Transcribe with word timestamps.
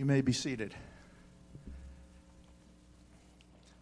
You 0.00 0.06
may 0.06 0.22
be 0.22 0.32
seated. 0.32 0.74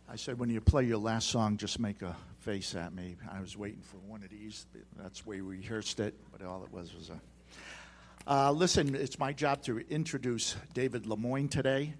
I 0.09 0.17
said, 0.17 0.37
when 0.41 0.51
you 0.51 0.61
play 0.61 0.83
your 0.83 0.99
last 0.99 1.29
song, 1.29 1.59
just 1.59 1.79
make 1.79 2.03
a 2.03 2.17
face 2.41 2.75
at 2.75 2.93
me. 2.93 3.15
I 3.31 3.41
was 3.41 3.57
waiting 3.57 3.83
for 3.83 3.99
one 3.99 4.25
of 4.25 4.31
these. 4.31 4.67
That's 4.97 5.25
way 5.25 5.43
we 5.43 5.59
rehearsed 5.59 6.01
it, 6.01 6.17
but 6.33 6.45
all 6.45 6.65
it 6.65 6.73
was 6.73 6.93
was 6.93 7.11
a. 7.11 7.21
Uh, 8.27 8.51
listen, 8.51 8.97
it's 8.97 9.17
my 9.21 9.33
job 9.33 9.63
to 9.63 9.79
introduce 9.89 10.57
David 10.75 11.07
Lemoyne 11.07 11.47
today. 11.47 11.95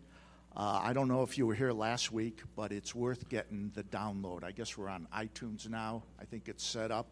Uh, 0.57 0.81
I 0.83 0.93
don't 0.95 1.07
know 1.07 1.23
if 1.23 1.39
you 1.39 1.47
were 1.47 1.55
here 1.55 1.71
last 1.71 2.11
week, 2.11 2.41
but 2.57 2.73
it's 2.73 2.97
worth 2.97 3.29
getting 3.29 3.71
the 3.77 3.85
download. 3.85 4.43
I 4.43 4.51
guess 4.51 4.77
we're 4.77 4.89
on 4.89 5.07
iTunes 5.17 5.69
now. 5.69 6.03
I 6.21 6.25
think 6.25 6.49
it's 6.49 6.67
set 6.67 6.91
up, 6.91 7.07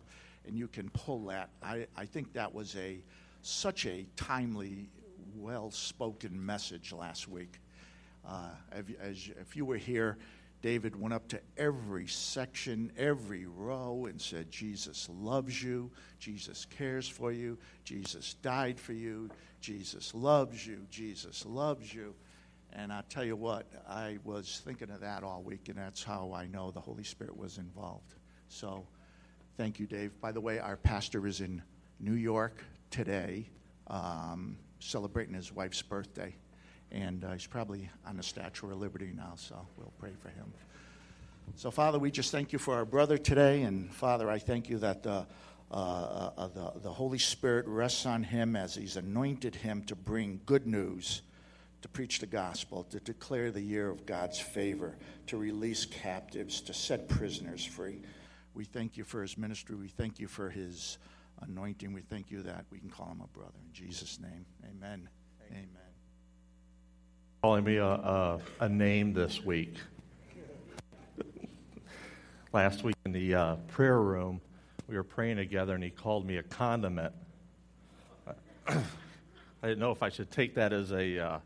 and 0.45 0.59
you 0.59 0.66
can 0.66 0.91
pull 0.91 1.27
that. 1.27 1.50
I, 1.62 1.86
I 1.96 2.06
think 2.06 2.32
that 2.32 2.52
was 2.52 2.74
a 2.74 2.98
such 3.42 3.86
a 3.86 4.09
timely, 4.16 4.88
well-spoken 5.36 6.45
message 6.45 6.92
last 6.92 7.28
week. 7.28 7.60
Uh, 8.27 8.48
if, 8.72 9.00
as, 9.00 9.30
if 9.40 9.56
you 9.56 9.64
were 9.64 9.77
here, 9.77 10.18
David 10.62 11.00
went 11.00 11.14
up 11.14 11.28
to 11.28 11.40
every 11.56 12.06
section, 12.06 12.90
every 12.96 13.46
row, 13.46 14.06
and 14.08 14.20
said, 14.20 14.50
Jesus 14.50 15.08
loves 15.12 15.62
you. 15.62 15.91
Jesus 16.18 16.64
cares 16.64 17.08
for 17.08 17.30
you. 17.30 17.58
Jesus 17.84 18.34
died 18.42 18.80
for 18.80 18.92
you. 18.92 19.28
Jesus 19.60 20.14
loves 20.14 20.66
you. 20.66 20.86
Jesus 20.91 21.44
loves 21.46 21.92
you. 21.94 22.14
And 22.72 22.92
I 22.92 23.02
tell 23.08 23.24
you 23.24 23.36
what, 23.36 23.66
I 23.88 24.18
was 24.24 24.60
thinking 24.64 24.91
of 24.91 25.00
that 25.00 25.22
all 25.22 25.42
week, 25.42 25.68
and 25.68 25.78
that's 25.78 26.02
how 26.02 26.32
I 26.34 26.46
know 26.46 26.70
the 26.70 26.80
Holy 26.80 27.05
Spirit 27.05 27.36
was 27.36 27.58
involved. 27.58 28.14
So 28.48 28.86
thank 29.56 29.78
you, 29.78 29.86
Dave. 29.86 30.20
By 30.20 30.32
the 30.32 30.41
way, 30.41 30.58
our 30.58 30.77
pastor 30.77 31.27
is 31.27 31.41
in 31.41 31.62
New 32.00 32.14
York 32.14 32.62
today, 32.91 33.48
um, 33.86 34.58
celebrating 34.80 35.34
his 35.34 35.52
wife's 35.52 35.82
birthday. 35.82 36.34
And 36.92 37.24
uh, 37.24 37.32
he's 37.32 37.46
probably 37.46 37.91
on 38.06 38.16
the 38.16 38.22
Statue 38.22 38.70
of 38.70 38.77
Liberty 38.78 39.12
now, 39.14 39.33
so 39.36 39.66
we'll 39.77 39.92
pray 39.98 40.12
for 40.20 40.28
him. 40.28 40.52
So, 41.55 41.70
Father, 41.70 41.98
we 41.98 42.10
just 42.10 42.30
thank 42.33 42.52
you 42.52 42.58
for 42.58 42.74
our 42.74 42.84
brother 42.84 43.18
today. 43.18 43.62
And, 43.62 43.92
Father, 43.92 44.30
I 44.30 44.38
thank 44.38 44.68
you 44.68 44.78
that 44.78 45.06
uh, 45.06 45.24
uh, 45.70 46.30
uh, 46.36 46.48
the, 46.48 46.72
the 46.83 46.92
Holy 46.92 47.18
Spirit 47.18 47.66
rests 47.66 48.06
on 48.06 48.22
him 48.22 48.56
as 48.56 48.74
he's 48.74 48.96
anointed 48.96 49.55
him 49.55 49.83
to 49.84 49.96
bring 49.96 50.41
good 50.46 50.66
news, 50.66 51.22
to 51.83 51.88
preach 51.88 52.18
the 52.20 52.27
gospel, 52.27 52.84
to 52.84 53.00
declare 53.00 53.50
the 53.50 53.61
year 53.61 53.90
of 53.90 54.06
God's 54.06 54.38
favor, 54.38 54.96
to 55.27 55.36
release 55.36 55.84
captives, 55.84 56.61
to 56.62 56.74
set 56.74 57.08
prisoners 57.08 57.64
free. 57.64 58.00
We 58.55 58.64
thank 58.64 58.96
you 58.96 59.05
for 59.05 59.22
his 59.22 59.36
ministry. 59.36 59.77
We 59.77 59.88
thank 59.88 60.18
you 60.18 60.28
for 60.28 60.50
his 60.50 60.98
anointing. 61.42 61.92
We 61.92 62.03
thank 62.03 62.31
you 62.31 62.42
that 62.42 62.65
we 62.70 62.79
can 62.79 62.91
call 62.91 63.11
him 63.11 63.23
a 63.23 63.29
brother. 63.29 63.59
In 63.65 63.73
Jesus' 63.73 64.19
name, 64.20 64.47
amen. 64.65 65.09
Amen. 65.51 65.69
Calling 67.42 67.65
me 67.65 67.77
a, 67.77 67.87
a, 67.87 68.41
a 68.61 68.69
name 68.69 69.12
this 69.12 69.45
week. 69.45 69.75
Last 72.53 72.83
week 72.83 72.97
in 73.05 73.12
the 73.12 73.34
uh, 73.34 73.57
prayer 73.69 74.01
room, 74.01 74.41
we 74.89 74.97
were 74.97 75.05
praying 75.05 75.37
together, 75.37 75.75
and 75.75 75.83
he 75.83 75.91
called 75.91 76.27
me 76.27 76.39
a 76.39 76.42
condiment. 76.42 77.12
I 78.69 78.83
didn't 79.62 79.79
know 79.79 79.92
if 79.92 80.03
I 80.03 80.09
should 80.09 80.31
take 80.31 80.55
that 80.55 80.73
as 80.73 80.92
a 80.92 81.19
uh, 81.19 81.39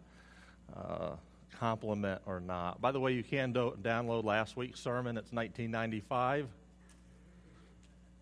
uh, 0.77 1.11
compliment 1.59 2.23
or 2.27 2.41
not. 2.41 2.81
By 2.81 2.93
the 2.93 3.01
way, 3.01 3.13
you 3.13 3.23
can 3.23 3.53
do- 3.53 3.77
download 3.83 4.25
last 4.25 4.57
week's 4.57 4.81
sermon. 4.81 5.17
It's 5.17 5.33
1995. 5.33 6.49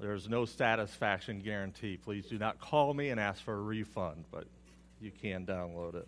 There's 0.00 0.28
no 0.28 0.44
satisfaction 0.44 1.40
guarantee. 1.40 1.96
Please 1.96 2.26
do 2.26 2.38
not 2.38 2.60
call 2.60 2.94
me 2.94 3.08
and 3.08 3.18
ask 3.18 3.42
for 3.42 3.54
a 3.54 3.60
refund, 3.60 4.26
but 4.30 4.46
you 5.00 5.10
can 5.10 5.44
download 5.44 5.96
it. 5.96 6.06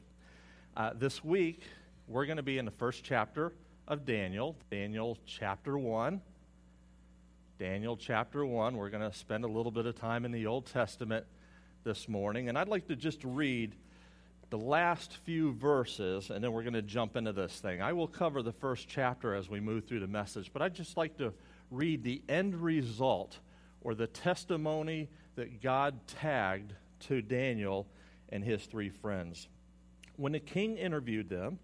Uh, 0.76 0.92
this 0.94 1.25
week, 1.25 1.62
we're 2.06 2.25
going 2.26 2.37
to 2.37 2.42
be 2.44 2.59
in 2.59 2.64
the 2.64 2.70
first 2.70 3.03
chapter 3.03 3.53
of 3.88 4.04
Daniel, 4.04 4.54
Daniel 4.70 5.19
chapter 5.26 5.76
1. 5.76 6.20
Daniel 7.59 7.97
chapter 7.97 8.47
1. 8.47 8.76
We're 8.76 8.91
going 8.91 9.10
to 9.10 9.16
spend 9.16 9.42
a 9.42 9.48
little 9.48 9.72
bit 9.72 9.87
of 9.87 9.97
time 9.97 10.25
in 10.25 10.31
the 10.31 10.47
Old 10.47 10.66
Testament 10.66 11.26
this 11.82 12.09
morning. 12.09 12.48
And 12.48 12.56
I'd 12.56 12.69
like 12.69 12.87
to 12.88 12.97
just 12.97 13.25
read 13.25 13.75
the 14.50 14.59
last 14.59 15.16
few 15.25 15.53
verses, 15.54 16.31
and 16.31 16.44
then 16.44 16.53
we're 16.53 16.62
going 16.62 16.75
to 16.75 16.82
jump 16.82 17.16
into 17.16 17.32
this 17.32 17.59
thing. 17.59 17.82
I 17.82 17.93
will 17.93 18.06
cover 18.09 18.41
the 18.41 18.53
first 18.53 18.88
chapter 18.88 19.34
as 19.34 19.48
we 19.48 19.59
move 19.59 19.87
through 19.87 20.00
the 20.00 20.06
message, 20.06 20.53
but 20.53 20.62
I'd 20.62 20.75
just 20.75 20.97
like 20.97 21.19
to 21.19 21.32
read 21.72 22.04
the 22.04 22.22
end 22.28 22.54
result 22.54 23.41
or 23.80 23.94
the 23.94 24.06
testimony 24.06 25.08
that 25.36 25.62
God 25.62 26.06
tagged 26.06 26.74
to 27.00 27.22
Daniel 27.22 27.86
and 28.28 28.44
his 28.44 28.64
three 28.64 28.91
friends. 28.91 29.48
When 30.16 30.32
the 30.32 30.41
king 30.41 30.76
interviewed 30.76 31.28
them, 31.28 31.58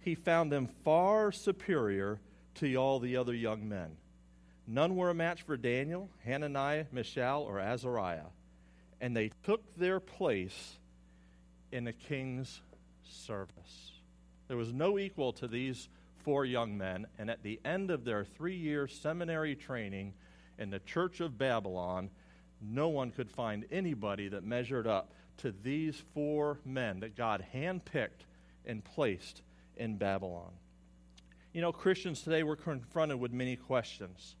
he 0.00 0.14
found 0.14 0.50
them 0.50 0.68
far 0.84 1.32
superior 1.32 2.20
to 2.56 2.74
all 2.76 3.00
the 3.00 3.16
other 3.16 3.34
young 3.34 3.68
men. 3.68 3.96
None 4.66 4.96
were 4.96 5.10
a 5.10 5.14
match 5.14 5.42
for 5.42 5.56
Daniel, 5.56 6.08
Hananiah, 6.24 6.86
Mishael, 6.92 7.42
or 7.42 7.58
Azariah, 7.58 8.30
and 9.00 9.16
they 9.16 9.32
took 9.44 9.76
their 9.76 9.98
place 9.98 10.78
in 11.72 11.84
the 11.84 11.92
king's 11.92 12.60
service. 13.02 13.92
There 14.48 14.56
was 14.56 14.72
no 14.72 14.98
equal 14.98 15.32
to 15.34 15.48
these 15.48 15.88
four 16.18 16.44
young 16.44 16.78
men, 16.78 17.06
and 17.18 17.30
at 17.30 17.42
the 17.42 17.60
end 17.64 17.90
of 17.90 18.04
their 18.04 18.24
three 18.24 18.56
year 18.56 18.86
seminary 18.86 19.56
training, 19.56 20.14
in 20.60 20.70
the 20.70 20.78
church 20.80 21.20
of 21.20 21.38
Babylon, 21.38 22.10
no 22.60 22.88
one 22.88 23.10
could 23.10 23.30
find 23.30 23.64
anybody 23.72 24.28
that 24.28 24.44
measured 24.44 24.86
up 24.86 25.10
to 25.38 25.52
these 25.62 26.00
four 26.14 26.58
men 26.64 27.00
that 27.00 27.16
God 27.16 27.44
handpicked 27.54 28.26
and 28.66 28.84
placed 28.84 29.40
in 29.76 29.96
Babylon. 29.96 30.52
You 31.54 31.62
know, 31.62 31.72
Christians 31.72 32.20
today, 32.20 32.42
we're 32.42 32.56
confronted 32.56 33.18
with 33.18 33.32
many 33.32 33.56
questions. 33.56 34.36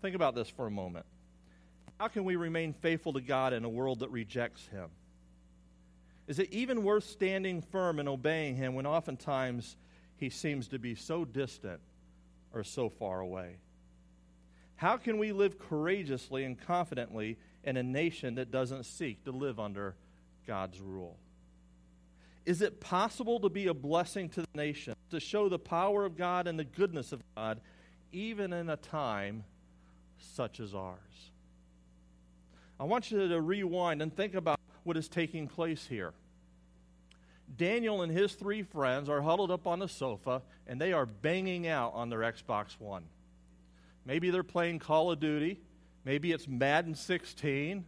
Think 0.00 0.14
about 0.14 0.34
this 0.34 0.48
for 0.48 0.66
a 0.66 0.70
moment. 0.70 1.04
How 1.98 2.08
can 2.08 2.24
we 2.24 2.36
remain 2.36 2.72
faithful 2.72 3.12
to 3.12 3.20
God 3.20 3.52
in 3.52 3.64
a 3.64 3.68
world 3.68 3.98
that 3.98 4.10
rejects 4.10 4.66
Him? 4.68 4.88
Is 6.28 6.38
it 6.38 6.50
even 6.52 6.84
worth 6.84 7.04
standing 7.04 7.60
firm 7.60 7.98
and 7.98 8.08
obeying 8.08 8.54
Him 8.54 8.74
when 8.74 8.86
oftentimes 8.86 9.76
He 10.16 10.30
seems 10.30 10.68
to 10.68 10.78
be 10.78 10.94
so 10.94 11.24
distant 11.24 11.80
or 12.54 12.62
so 12.62 12.88
far 12.88 13.20
away? 13.20 13.56
How 14.80 14.96
can 14.96 15.18
we 15.18 15.32
live 15.32 15.58
courageously 15.58 16.42
and 16.42 16.58
confidently 16.58 17.36
in 17.64 17.76
a 17.76 17.82
nation 17.82 18.36
that 18.36 18.50
doesn't 18.50 18.84
seek 18.84 19.22
to 19.26 19.30
live 19.30 19.60
under 19.60 19.94
God's 20.46 20.80
rule? 20.80 21.18
Is 22.46 22.62
it 22.62 22.80
possible 22.80 23.40
to 23.40 23.50
be 23.50 23.66
a 23.66 23.74
blessing 23.74 24.30
to 24.30 24.40
the 24.40 24.48
nation, 24.54 24.94
to 25.10 25.20
show 25.20 25.50
the 25.50 25.58
power 25.58 26.06
of 26.06 26.16
God 26.16 26.46
and 26.46 26.58
the 26.58 26.64
goodness 26.64 27.12
of 27.12 27.20
God, 27.36 27.60
even 28.10 28.54
in 28.54 28.70
a 28.70 28.76
time 28.78 29.44
such 30.16 30.60
as 30.60 30.74
ours? 30.74 30.96
I 32.80 32.84
want 32.84 33.10
you 33.10 33.28
to 33.28 33.38
rewind 33.38 34.00
and 34.00 34.16
think 34.16 34.34
about 34.34 34.58
what 34.84 34.96
is 34.96 35.10
taking 35.10 35.46
place 35.46 35.86
here. 35.90 36.14
Daniel 37.54 38.00
and 38.00 38.10
his 38.10 38.32
three 38.32 38.62
friends 38.62 39.10
are 39.10 39.20
huddled 39.20 39.50
up 39.50 39.66
on 39.66 39.78
the 39.78 39.88
sofa 39.88 40.40
and 40.66 40.80
they 40.80 40.94
are 40.94 41.04
banging 41.04 41.66
out 41.66 41.92
on 41.92 42.08
their 42.08 42.20
Xbox 42.20 42.80
One. 42.80 43.04
Maybe 44.04 44.30
they're 44.30 44.42
playing 44.42 44.78
Call 44.78 45.10
of 45.10 45.20
Duty. 45.20 45.60
Maybe 46.04 46.32
it's 46.32 46.48
Madden 46.48 46.94
16. 46.94 47.84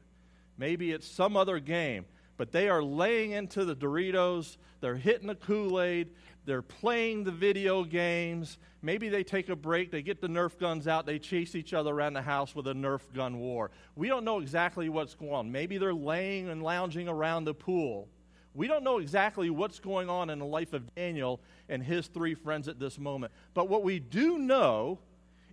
Maybe 0.58 0.92
it's 0.92 1.06
some 1.06 1.36
other 1.36 1.58
game. 1.58 2.04
But 2.36 2.52
they 2.52 2.68
are 2.68 2.82
laying 2.82 3.32
into 3.32 3.64
the 3.64 3.74
Doritos. 3.74 4.56
They're 4.80 4.96
hitting 4.96 5.28
the 5.28 5.34
Kool 5.34 5.80
Aid. 5.80 6.10
They're 6.44 6.62
playing 6.62 7.24
the 7.24 7.30
video 7.30 7.84
games. 7.84 8.58
Maybe 8.82 9.08
they 9.08 9.22
take 9.22 9.48
a 9.48 9.54
break. 9.54 9.92
They 9.92 10.02
get 10.02 10.20
the 10.20 10.28
Nerf 10.28 10.58
guns 10.58 10.88
out. 10.88 11.06
They 11.06 11.18
chase 11.18 11.54
each 11.54 11.72
other 11.72 11.92
around 11.92 12.14
the 12.14 12.22
house 12.22 12.54
with 12.54 12.66
a 12.66 12.72
Nerf 12.72 13.00
gun 13.14 13.38
war. 13.38 13.70
We 13.94 14.08
don't 14.08 14.24
know 14.24 14.40
exactly 14.40 14.88
what's 14.88 15.14
going 15.14 15.32
on. 15.32 15.52
Maybe 15.52 15.78
they're 15.78 15.94
laying 15.94 16.48
and 16.48 16.62
lounging 16.62 17.08
around 17.08 17.44
the 17.44 17.54
pool. 17.54 18.08
We 18.54 18.66
don't 18.66 18.84
know 18.84 18.98
exactly 18.98 19.50
what's 19.50 19.78
going 19.78 20.10
on 20.10 20.30
in 20.30 20.38
the 20.38 20.44
life 20.44 20.72
of 20.72 20.92
Daniel 20.94 21.40
and 21.68 21.82
his 21.82 22.08
three 22.08 22.34
friends 22.34 22.68
at 22.68 22.78
this 22.78 22.98
moment. 22.98 23.32
But 23.54 23.68
what 23.68 23.82
we 23.82 23.98
do 23.98 24.38
know 24.38 24.98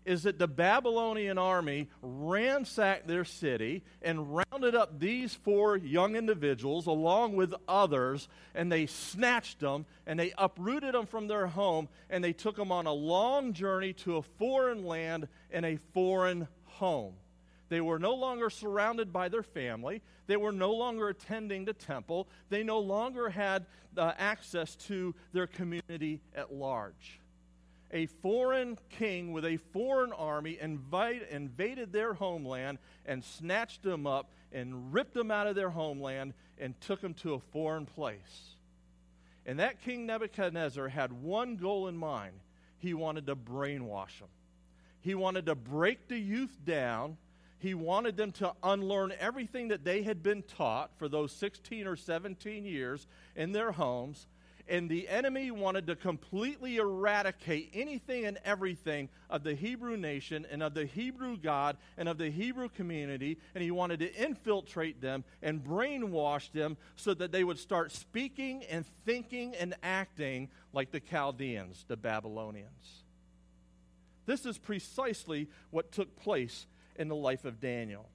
is 0.06 0.24
that 0.24 0.40
the 0.40 0.48
Babylonian 0.48 1.38
army 1.38 1.88
ransacked 2.02 3.08
their 3.08 3.26
city 3.26 3.84
and 4.02 4.36
rounded 4.36 4.76
up 4.76 5.00
these 5.00 5.34
four 5.34 5.78
young 5.78 6.16
individuals 6.16 6.88
along 6.88 7.36
with 7.36 7.54
others, 7.68 8.28
and 8.56 8.72
they 8.72 8.86
snatched 8.86 9.60
them 9.60 9.86
and 10.06 10.20
they 10.20 10.34
uprooted 10.38 10.94
them 10.94 11.06
from 11.06 11.28
their 11.28 11.48
home 11.48 11.88
and 12.10 12.24
they 12.24 12.34
took 12.34 12.56
them 12.56 12.72
on 12.72 12.86
a 12.86 12.94
long 12.94 13.54
journey 13.54 13.94
to 13.94 14.18
a 14.18 14.22
foreign 14.22 14.86
land 14.86 15.28
and 15.52 15.66
a 15.66 15.80
foreign 15.94 16.48
home. 16.66 17.14
They 17.70 17.82
were 17.82 18.00
no 18.00 18.16
longer 18.16 18.50
surrounded 18.50 19.14
by 19.14 19.30
their 19.30 19.44
family. 19.44 20.02
They 20.26 20.38
were 20.38 20.52
no 20.52 20.74
longer 20.74 21.10
attending 21.10 21.66
the 21.66 21.74
temple. 21.74 22.28
They 22.50 22.64
no 22.64 22.80
longer 22.80 23.30
had 23.30 23.66
uh, 23.96 24.14
access 24.18 24.76
to 24.76 25.14
their 25.34 25.46
community 25.48 26.22
at 26.36 26.54
large 26.54 27.20
a 27.92 28.06
foreign 28.06 28.78
king 28.90 29.32
with 29.32 29.46
a 29.46 29.58
foreign 29.58 30.14
army 30.14 30.58
invite, 30.60 31.28
invaded 31.30 31.92
their 31.92 32.14
homeland 32.14 32.78
and 33.06 33.24
snatched 33.24 33.84
them 33.84 34.06
up 34.06 34.30
and 34.52 34.94
ripped 34.94 35.14
them 35.14 35.32
out 35.32 35.48
of 35.48 35.56
their 35.56 35.70
homeland 35.70 36.34
and 36.58 36.80
took 36.82 37.02
them 37.02 37.14
to 37.16 37.34
a 37.34 37.40
foreign 37.40 37.86
place. 37.86 38.56
And 39.46 39.60
that 39.60 39.82
King 39.82 40.06
Nebuchadnezzar 40.06 40.90
had 40.90 41.12
one 41.12 41.56
goal 41.56 41.88
in 41.88 41.98
mind 41.98 42.34
he 42.78 42.94
wanted 42.94 43.26
to 43.28 43.36
brainwash 43.36 44.20
them, 44.20 44.30
he 45.02 45.16
wanted 45.16 45.46
to 45.48 45.56
break 45.56 46.08
the 46.08 46.20
youth 46.20 46.58
down. 46.66 47.18
He 47.62 47.74
wanted 47.74 48.16
them 48.16 48.32
to 48.34 48.54
unlearn 48.64 49.12
everything 49.20 49.68
that 49.68 49.84
they 49.84 50.04
had 50.04 50.24
been 50.24 50.44
taught 50.44 50.92
for 50.96 51.10
those 51.10 51.34
16 51.34 51.88
or 51.88 51.98
17 51.98 52.64
years 52.64 53.06
in 53.36 53.52
their 53.52 53.74
homes 53.74 54.28
and 54.70 54.88
the 54.88 55.10
enemy 55.10 55.50
wanted 55.50 55.88
to 55.88 55.96
completely 55.96 56.78
eradicate 56.78 57.72
anything 57.74 58.26
and 58.26 58.38
everything 58.46 59.10
of 59.30 59.44
the 59.44 59.56
Hebrew 59.56 59.98
nation 59.98 60.46
and 60.50 60.62
of 60.62 60.76
the 60.76 60.86
Hebrew 60.86 61.38
God 61.38 61.76
and 61.98 62.08
of 62.08 62.20
the 62.20 62.30
Hebrew 62.30 62.70
community, 62.70 63.40
and 63.56 63.64
he 63.64 63.72
wanted 63.72 64.00
to 64.00 64.14
infiltrate 64.16 65.02
them 65.02 65.24
and 65.42 65.64
brainwash 65.64 66.52
them 66.52 66.78
so 66.96 67.16
that 67.16 67.32
they 67.32 67.44
would 67.44 67.58
start 67.58 67.92
speaking 67.92 68.64
and 68.70 68.86
thinking 69.06 69.56
and 69.56 69.74
acting 69.82 70.50
like 70.72 70.92
the 70.92 71.00
Chaldeans, 71.00 71.84
the 71.88 71.98
Babylonians. 71.98 73.04
This 74.28 74.46
is 74.46 74.60
precisely 74.60 75.50
what 75.72 75.92
took 75.92 76.16
place 76.16 76.68
in 76.96 77.08
the 77.08 77.16
life 77.16 77.44
of 77.44 77.60
Daniel. 77.60 78.08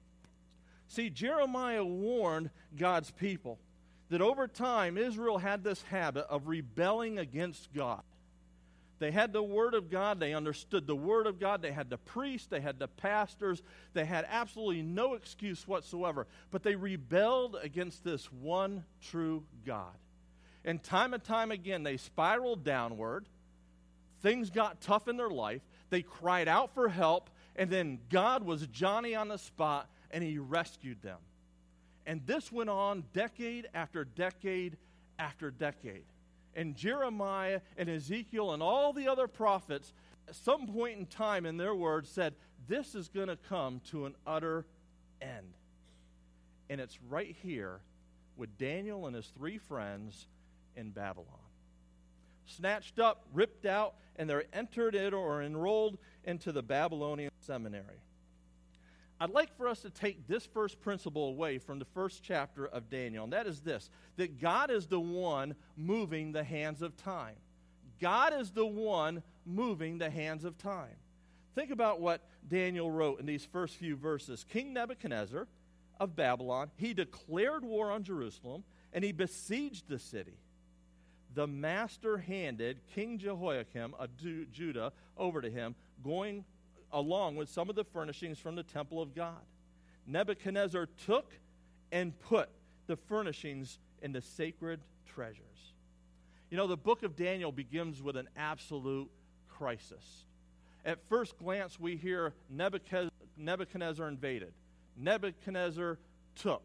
See, 0.87 1.09
Jeremiah 1.09 1.83
warned 1.83 2.51
God's 2.77 3.11
people 3.11 3.59
that 4.15 4.21
over 4.21 4.47
time 4.47 4.97
Israel 4.97 5.37
had 5.39 5.61
this 5.61 5.81
habit 5.81 6.25
of 6.29 6.47
rebelling 6.47 7.19
against 7.19 7.73
God. 7.73 8.01
They 8.97 9.11
had 9.11 9.33
the 9.33 9.43
Word 9.43 9.73
of 9.73 9.91
God, 9.91 10.21
they 10.21 10.33
understood 10.33 10.87
the 10.87 10.95
Word 10.95 11.27
of 11.27 11.37
God, 11.37 11.61
they 11.61 11.73
had 11.73 11.89
the 11.89 11.97
priests, 11.97 12.47
they 12.47 12.61
had 12.61 12.79
the 12.79 12.87
pastors, 12.87 13.61
they 13.91 14.05
had 14.05 14.25
absolutely 14.29 14.83
no 14.83 15.15
excuse 15.15 15.67
whatsoever. 15.67 16.27
But 16.49 16.63
they 16.63 16.77
rebelled 16.77 17.57
against 17.61 18.05
this 18.05 18.31
one 18.31 18.85
true 19.01 19.43
God. 19.65 19.97
And 20.63 20.81
time 20.81 21.13
and 21.13 21.21
time 21.21 21.51
again, 21.51 21.83
they 21.83 21.97
spiraled 21.97 22.63
downward. 22.63 23.27
Things 24.21 24.49
got 24.49 24.79
tough 24.79 25.09
in 25.09 25.17
their 25.17 25.29
life. 25.29 25.61
They 25.89 26.03
cried 26.03 26.47
out 26.47 26.73
for 26.73 26.87
help, 26.87 27.29
and 27.57 27.69
then 27.69 27.99
God 28.09 28.45
was 28.45 28.65
Johnny 28.67 29.13
on 29.13 29.27
the 29.27 29.37
spot, 29.37 29.89
and 30.09 30.23
He 30.23 30.37
rescued 30.37 31.01
them. 31.01 31.19
And 32.05 32.25
this 32.25 32.51
went 32.51 32.69
on 32.69 33.03
decade 33.13 33.67
after 33.73 34.03
decade 34.03 34.77
after 35.17 35.51
decade. 35.51 36.05
And 36.55 36.75
Jeremiah 36.75 37.61
and 37.77 37.89
Ezekiel 37.89 38.53
and 38.53 38.61
all 38.61 38.93
the 38.93 39.07
other 39.07 39.27
prophets, 39.27 39.93
at 40.27 40.35
some 40.35 40.67
point 40.67 40.97
in 40.97 41.05
time 41.05 41.45
in 41.45 41.57
their 41.57 41.75
words, 41.75 42.09
said, 42.09 42.35
This 42.67 42.95
is 42.95 43.09
going 43.09 43.27
to 43.27 43.35
come 43.35 43.81
to 43.91 44.05
an 44.05 44.15
utter 44.25 44.65
end. 45.21 45.53
And 46.69 46.79
it's 46.79 46.99
right 47.09 47.35
here 47.43 47.79
with 48.37 48.57
Daniel 48.57 49.07
and 49.07 49.15
his 49.15 49.27
three 49.37 49.57
friends 49.57 50.27
in 50.75 50.91
Babylon. 50.91 51.27
Snatched 52.45 52.99
up, 52.99 53.25
ripped 53.33 53.65
out, 53.65 53.95
and 54.15 54.29
they're 54.29 54.45
entered 54.53 54.95
it 54.95 55.13
or 55.13 55.41
enrolled 55.41 55.97
into 56.23 56.51
the 56.51 56.61
Babylonian 56.61 57.31
seminary. 57.39 58.01
I'd 59.19 59.29
like 59.29 59.55
for 59.55 59.67
us 59.67 59.81
to 59.81 59.89
take 59.89 60.27
this 60.27 60.45
first 60.45 60.81
principle 60.81 61.29
away 61.29 61.57
from 61.57 61.79
the 61.79 61.85
first 61.85 62.21
chapter 62.21 62.65
of 62.65 62.89
Daniel, 62.89 63.23
and 63.23 63.33
that 63.33 63.47
is 63.47 63.61
this 63.61 63.89
that 64.17 64.39
God 64.41 64.69
is 64.69 64.87
the 64.87 64.99
one 64.99 65.55
moving 65.77 66.31
the 66.31 66.43
hands 66.43 66.81
of 66.81 66.97
time. 66.97 67.35
God 68.01 68.33
is 68.39 68.51
the 68.51 68.65
one 68.65 69.23
moving 69.45 69.97
the 69.97 70.09
hands 70.09 70.43
of 70.43 70.57
time. 70.57 70.97
Think 71.55 71.71
about 71.71 72.01
what 72.01 72.21
Daniel 72.47 72.91
wrote 72.91 73.21
in 73.21 73.25
these 73.25 73.45
first 73.45 73.75
few 73.75 73.95
verses. 73.95 74.45
King 74.49 74.73
Nebuchadnezzar 74.73 75.47
of 75.99 76.15
Babylon, 76.15 76.69
he 76.75 76.93
declared 76.93 77.63
war 77.63 77.91
on 77.91 78.03
Jerusalem 78.03 78.65
and 78.91 79.03
he 79.03 79.13
besieged 79.13 79.87
the 79.87 79.99
city. 79.99 80.37
The 81.33 81.47
master 81.47 82.17
handed 82.17 82.79
King 82.93 83.17
Jehoiakim 83.17 83.93
of 83.99 84.09
Judah 84.51 84.93
over 85.17 85.41
to 85.41 85.49
him, 85.49 85.75
going 86.03 86.45
along 86.95 87.35
with 87.35 87.49
some 87.49 87.69
of 87.69 87.75
the 87.75 87.83
furnishings 87.83 88.39
from 88.39 88.55
the 88.55 88.63
temple 88.63 89.01
of 89.01 89.13
God. 89.13 89.41
Nebuchadnezzar 90.07 90.87
took 91.05 91.33
and 91.91 92.17
put 92.21 92.49
the 92.87 92.95
furnishings 92.95 93.79
in 94.01 94.13
the 94.13 94.21
sacred 94.21 94.79
treasures. 95.05 95.73
You 96.49 96.57
know, 96.57 96.67
the 96.67 96.77
book 96.77 97.03
of 97.03 97.17
Daniel 97.17 97.51
begins 97.51 98.01
with 98.01 98.15
an 98.15 98.29
absolute 98.37 99.11
crisis. 99.49 100.25
At 100.85 100.99
first 101.09 101.37
glance, 101.37 101.77
we 101.79 101.97
hear 101.97 102.33
Nebuchadnezzar 102.49 104.07
invaded, 104.07 104.53
Nebuchadnezzar 104.95 105.99
took, 106.35 106.63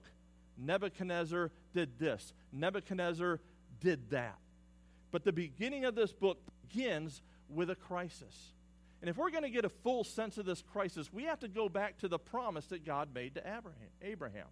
Nebuchadnezzar 0.57 1.51
did 1.75 1.99
this, 1.99 2.33
Nebuchadnezzar 2.53 3.41
did 3.81 4.11
that. 4.11 4.39
But 5.11 5.25
the 5.25 5.33
beginning 5.33 5.87
of 5.87 5.97
this 5.97 6.13
book 6.13 6.39
begins 6.69 7.21
with 7.49 7.71
a 7.71 7.75
crisis. 7.75 8.53
And 9.01 9.09
if 9.09 9.17
we're 9.17 9.31
going 9.31 9.45
to 9.45 9.51
get 9.51 9.65
a 9.65 9.71
full 9.71 10.05
sense 10.05 10.37
of 10.37 10.45
this 10.45 10.63
crisis, 10.73 11.13
we 11.13 11.25
have 11.25 11.41
to 11.41 11.49
go 11.49 11.69
back 11.69 11.99
to 11.99 12.09
the 12.09 12.19
promise 12.19 12.67
that 12.67 12.85
God 12.85 13.09
made 13.15 13.35
to 13.35 13.63
Abraham. 14.03 14.47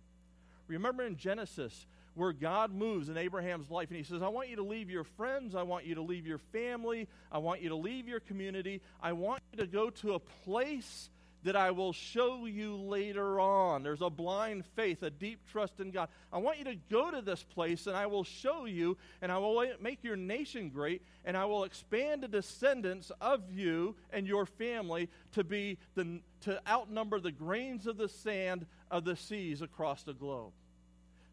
Remember 0.66 1.02
in 1.02 1.16
Genesis 1.16 1.86
where 2.14 2.32
God 2.32 2.72
moves 2.72 3.08
in 3.08 3.16
Abraham's 3.16 3.70
life 3.70 3.88
and 3.88 3.96
he 3.96 4.02
says, 4.02 4.22
I 4.22 4.28
want 4.28 4.48
you 4.48 4.56
to 4.56 4.62
leave 4.62 4.90
your 4.90 5.04
friends, 5.04 5.54
I 5.54 5.62
want 5.62 5.86
you 5.86 5.94
to 5.96 6.02
leave 6.02 6.26
your 6.26 6.38
family, 6.38 7.08
I 7.30 7.38
want 7.38 7.62
you 7.62 7.68
to 7.68 7.76
leave 7.76 8.08
your 8.08 8.20
community, 8.20 8.80
I 9.00 9.12
want 9.12 9.42
you 9.52 9.58
to 9.58 9.66
go 9.66 9.90
to 9.90 10.14
a 10.14 10.18
place 10.18 11.10
that 11.44 11.56
I 11.56 11.70
will 11.70 11.92
show 11.92 12.46
you 12.46 12.76
later 12.76 13.38
on. 13.40 13.82
There's 13.82 14.02
a 14.02 14.10
blind 14.10 14.64
faith, 14.74 15.02
a 15.02 15.10
deep 15.10 15.40
trust 15.50 15.80
in 15.80 15.90
God. 15.90 16.08
I 16.32 16.38
want 16.38 16.58
you 16.58 16.64
to 16.64 16.76
go 16.90 17.10
to 17.10 17.22
this 17.22 17.42
place 17.42 17.86
and 17.86 17.96
I 17.96 18.06
will 18.06 18.24
show 18.24 18.64
you, 18.64 18.96
and 19.22 19.30
I 19.30 19.38
will 19.38 19.64
make 19.80 20.02
your 20.02 20.16
nation 20.16 20.68
great, 20.68 21.02
and 21.24 21.36
I 21.36 21.44
will 21.44 21.64
expand 21.64 22.22
the 22.22 22.28
descendants 22.28 23.12
of 23.20 23.50
you 23.52 23.94
and 24.12 24.26
your 24.26 24.46
family 24.46 25.08
to 25.32 25.44
be 25.44 25.78
the, 25.94 26.20
to 26.42 26.60
outnumber 26.68 27.20
the 27.20 27.32
grains 27.32 27.86
of 27.86 27.96
the 27.96 28.08
sand 28.08 28.66
of 28.90 29.04
the 29.04 29.16
seas 29.16 29.62
across 29.62 30.02
the 30.02 30.14
globe. 30.14 30.52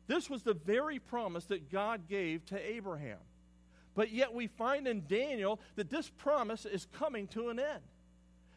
This 0.07 0.29
was 0.29 0.43
the 0.43 0.53
very 0.53 0.99
promise 0.99 1.45
that 1.45 1.71
God 1.71 2.07
gave 2.07 2.45
to 2.47 2.71
Abraham. 2.71 3.17
But 3.95 4.11
yet 4.11 4.33
we 4.33 4.47
find 4.47 4.87
in 4.87 5.05
Daniel 5.07 5.59
that 5.77 5.89
this 5.89 6.09
promise 6.09 6.65
is 6.65 6.85
coming 6.99 7.27
to 7.29 7.49
an 7.49 7.59
end 7.59 7.81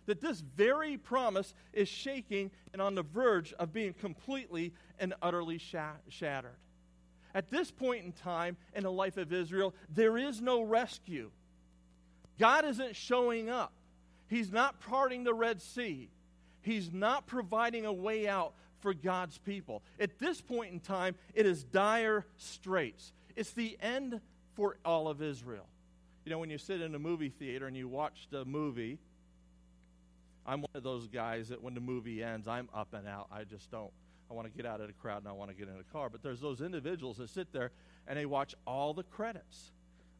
that 0.09 0.23
this 0.23 0.41
very 0.41 0.97
promise 0.97 1.55
is 1.75 1.87
shaking 1.87 2.51
and 2.73 2.81
on 2.81 2.95
the 2.95 3.03
verge 3.03 3.53
of 3.53 3.75
being 3.75 3.93
completely 3.93 4.73
and 4.99 5.13
utterly 5.21 5.59
shattered. 5.59 6.57
At 7.35 7.51
this 7.51 7.71
point 7.71 8.07
in 8.07 8.13
time 8.13 8.57
in 8.75 8.85
the 8.85 8.91
life 8.91 9.19
of 9.19 9.35
Israel, 9.35 9.75
there 9.95 10.17
is 10.17 10.41
no 10.41 10.63
rescue. 10.63 11.31
God 12.39 12.65
isn't 12.65 12.97
showing 12.97 13.51
up. 13.51 13.75
He's 14.29 14.51
not 14.51 14.81
parting 14.81 15.25
the 15.25 15.35
Red 15.35 15.61
Sea. 15.61 16.09
He's 16.63 16.91
not 16.91 17.27
providing 17.27 17.85
a 17.85 17.93
way 17.93 18.27
out 18.27 18.55
for 18.81 18.95
God's 18.95 19.37
people. 19.37 19.83
At 20.01 20.19
this 20.19 20.41
point 20.41 20.73
in 20.73 20.81
time, 20.81 21.17
it 21.35 21.45
is 21.45 21.65
dire 21.65 22.25
straits. 22.39 23.13
It's 23.37 23.53
the 23.53 23.77
end 23.83 24.23
for 24.55 24.79
all 24.87 25.07
of 25.09 25.21
Israel. 25.21 25.67
You 26.25 26.31
know, 26.31 26.39
when 26.39 26.51
you 26.51 26.59
sit 26.59 26.81
in 26.81 26.95
a 26.95 26.99
movie 26.99 27.29
theater 27.29 27.67
and 27.67 27.77
you 27.77 27.89
watch 27.89 28.27
the 28.31 28.47
movie, 28.47 28.99
I'm 30.49 30.63
one 30.63 30.71
of 30.75 30.83
those 30.83 31.07
guys 31.07 31.51
that 31.51 31.63
when 31.63 31.75
the 31.75 31.81
movie 31.81 32.23
ends, 32.25 32.49
I'm 32.49 32.71
up 32.75 32.95
and 32.95 33.07
out. 33.07 33.27
I 33.31 33.45
just 33.45 33.71
don't. 33.71 33.91
I 34.31 34.35
want 34.35 34.51
to 34.51 34.57
get 34.57 34.65
out 34.65 34.81
of 34.81 34.87
the 34.87 34.95
crowd 34.95 35.19
and 35.19 35.29
I 35.29 35.33
want 35.33 35.51
to 35.51 35.57
get 35.57 35.69
in 35.69 35.79
a 35.79 35.93
car. 35.93 36.09
But 36.09 36.23
there's 36.23 36.41
those 36.41 36.63
individuals 36.63 37.19
that 37.19 37.29
sit 37.29 37.53
there 37.53 37.71
and 38.07 38.19
they 38.19 38.25
watch 38.25 38.55
all 38.67 38.95
the 38.95 39.03
credits, 39.03 39.73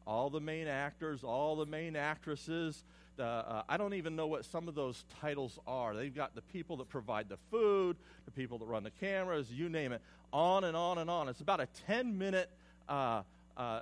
all 0.05 0.29
the 0.29 0.39
main 0.39 0.67
actors, 0.67 1.23
all 1.23 1.55
the 1.55 1.65
main 1.65 1.95
actresses. 1.95 2.83
Uh, 3.17 3.63
I 3.67 3.77
don't 3.77 3.95
even 3.95 4.15
know 4.15 4.27
what 4.27 4.45
some 4.45 4.67
of 4.67 4.75
those 4.75 5.03
titles 5.19 5.57
are. 5.65 5.95
They've 5.95 6.15
got 6.15 6.35
the 6.35 6.41
people 6.43 6.77
that 6.77 6.89
provide 6.89 7.27
the 7.27 7.37
food, 7.49 7.97
the 8.25 8.31
people 8.31 8.59
that 8.59 8.65
run 8.65 8.83
the 8.83 8.91
cameras, 8.91 9.51
you 9.51 9.67
name 9.67 9.91
it, 9.91 10.01
on 10.31 10.63
and 10.63 10.77
on 10.77 10.99
and 10.99 11.09
on. 11.09 11.27
It's 11.27 11.41
about 11.41 11.59
a 11.59 11.67
10 11.87 12.17
minute 12.19 12.51
uh, 12.87 13.23
uh, 13.57 13.81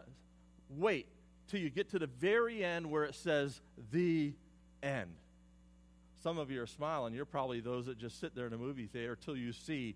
wait 0.77 1.07
till 1.49 1.59
you 1.59 1.69
get 1.69 1.89
to 1.91 1.99
the 1.99 2.07
very 2.07 2.63
end 2.63 2.89
where 2.89 3.03
it 3.03 3.15
says 3.15 3.59
the 3.91 4.31
end. 4.81 5.11
Some 6.23 6.37
of 6.37 6.49
you 6.49 6.61
are 6.61 6.67
smiling. 6.67 7.13
You're 7.13 7.25
probably 7.25 7.59
those 7.59 7.85
that 7.85 7.97
just 7.97 8.19
sit 8.19 8.35
there 8.35 8.47
in 8.47 8.53
a 8.53 8.57
movie 8.57 8.87
theater 8.87 9.17
till 9.19 9.37
you 9.37 9.53
see 9.53 9.95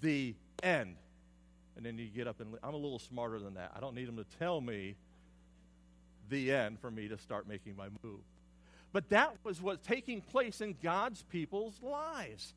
the 0.00 0.34
end. 0.62 0.96
And 1.76 1.86
then 1.86 1.98
you 1.98 2.06
get 2.06 2.26
up 2.26 2.40
and 2.40 2.56
I'm 2.62 2.74
a 2.74 2.78
little 2.78 2.98
smarter 2.98 3.38
than 3.38 3.54
that. 3.54 3.72
I 3.76 3.80
don't 3.80 3.94
need 3.94 4.08
them 4.08 4.16
to 4.16 4.26
tell 4.38 4.60
me 4.60 4.96
the 6.28 6.52
end 6.52 6.80
for 6.80 6.90
me 6.90 7.08
to 7.08 7.18
start 7.18 7.48
making 7.48 7.76
my 7.76 7.88
move. 8.02 8.20
But 8.92 9.10
that 9.10 9.36
was 9.44 9.60
what's 9.60 9.86
taking 9.86 10.20
place 10.20 10.60
in 10.60 10.76
God's 10.82 11.22
people's 11.22 11.80
lives. 11.82 12.54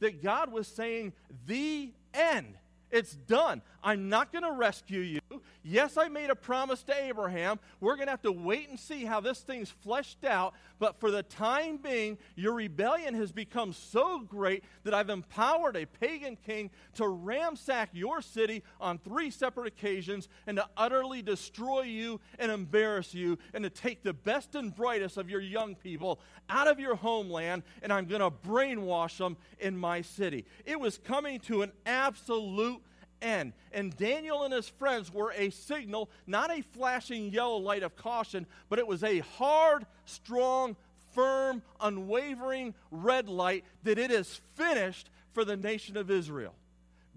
That 0.00 0.22
God 0.22 0.50
was 0.50 0.66
saying, 0.66 1.12
the 1.46 1.92
end. 2.12 2.54
It's 2.90 3.14
done. 3.14 3.62
I'm 3.82 4.08
not 4.08 4.32
going 4.32 4.44
to 4.44 4.52
rescue 4.52 5.00
you. 5.00 5.20
Yes, 5.62 5.96
I 5.96 6.08
made 6.08 6.30
a 6.30 6.34
promise 6.34 6.82
to 6.84 7.04
Abraham. 7.04 7.58
We're 7.80 7.96
going 7.96 8.06
to 8.06 8.12
have 8.12 8.22
to 8.22 8.32
wait 8.32 8.68
and 8.68 8.78
see 8.78 9.04
how 9.04 9.20
this 9.20 9.40
thing's 9.40 9.70
fleshed 9.70 10.24
out. 10.24 10.54
But 10.78 11.00
for 11.00 11.10
the 11.10 11.22
time 11.22 11.78
being, 11.78 12.18
your 12.36 12.54
rebellion 12.54 13.14
has 13.14 13.32
become 13.32 13.72
so 13.72 14.20
great 14.20 14.64
that 14.84 14.94
I've 14.94 15.10
empowered 15.10 15.76
a 15.76 15.86
pagan 15.86 16.36
king 16.36 16.70
to 16.94 17.08
ransack 17.08 17.90
your 17.92 18.20
city 18.20 18.62
on 18.80 18.98
three 18.98 19.30
separate 19.30 19.66
occasions 19.66 20.28
and 20.46 20.56
to 20.56 20.68
utterly 20.76 21.22
destroy 21.22 21.82
you 21.82 22.20
and 22.38 22.50
embarrass 22.50 23.14
you 23.14 23.38
and 23.52 23.64
to 23.64 23.70
take 23.70 24.02
the 24.02 24.12
best 24.12 24.54
and 24.54 24.74
brightest 24.74 25.16
of 25.16 25.30
your 25.30 25.40
young 25.40 25.74
people 25.74 26.20
out 26.48 26.68
of 26.68 26.78
your 26.78 26.94
homeland 26.94 27.62
and 27.82 27.92
I'm 27.92 28.06
going 28.06 28.20
to 28.20 28.30
brainwash 28.30 29.18
them 29.18 29.36
in 29.58 29.76
my 29.76 30.02
city. 30.02 30.44
It 30.64 30.78
was 30.78 30.98
coming 30.98 31.40
to 31.40 31.62
an 31.62 31.72
absolute 31.86 32.82
end. 33.24 33.52
And 33.72 33.96
Daniel 33.96 34.44
and 34.44 34.52
his 34.52 34.68
friends 34.68 35.12
were 35.12 35.32
a 35.32 35.50
signal, 35.50 36.10
not 36.26 36.50
a 36.50 36.62
flashing 36.62 37.30
yellow 37.32 37.56
light 37.56 37.82
of 37.82 37.96
caution, 37.96 38.46
but 38.68 38.78
it 38.78 38.86
was 38.86 39.02
a 39.02 39.20
hard, 39.20 39.86
strong, 40.04 40.76
firm, 41.14 41.62
unwavering 41.80 42.74
red 42.90 43.28
light 43.28 43.64
that 43.84 43.98
it 43.98 44.10
is 44.10 44.40
finished 44.54 45.10
for 45.32 45.44
the 45.44 45.56
nation 45.56 45.96
of 45.96 46.10
Israel. 46.10 46.54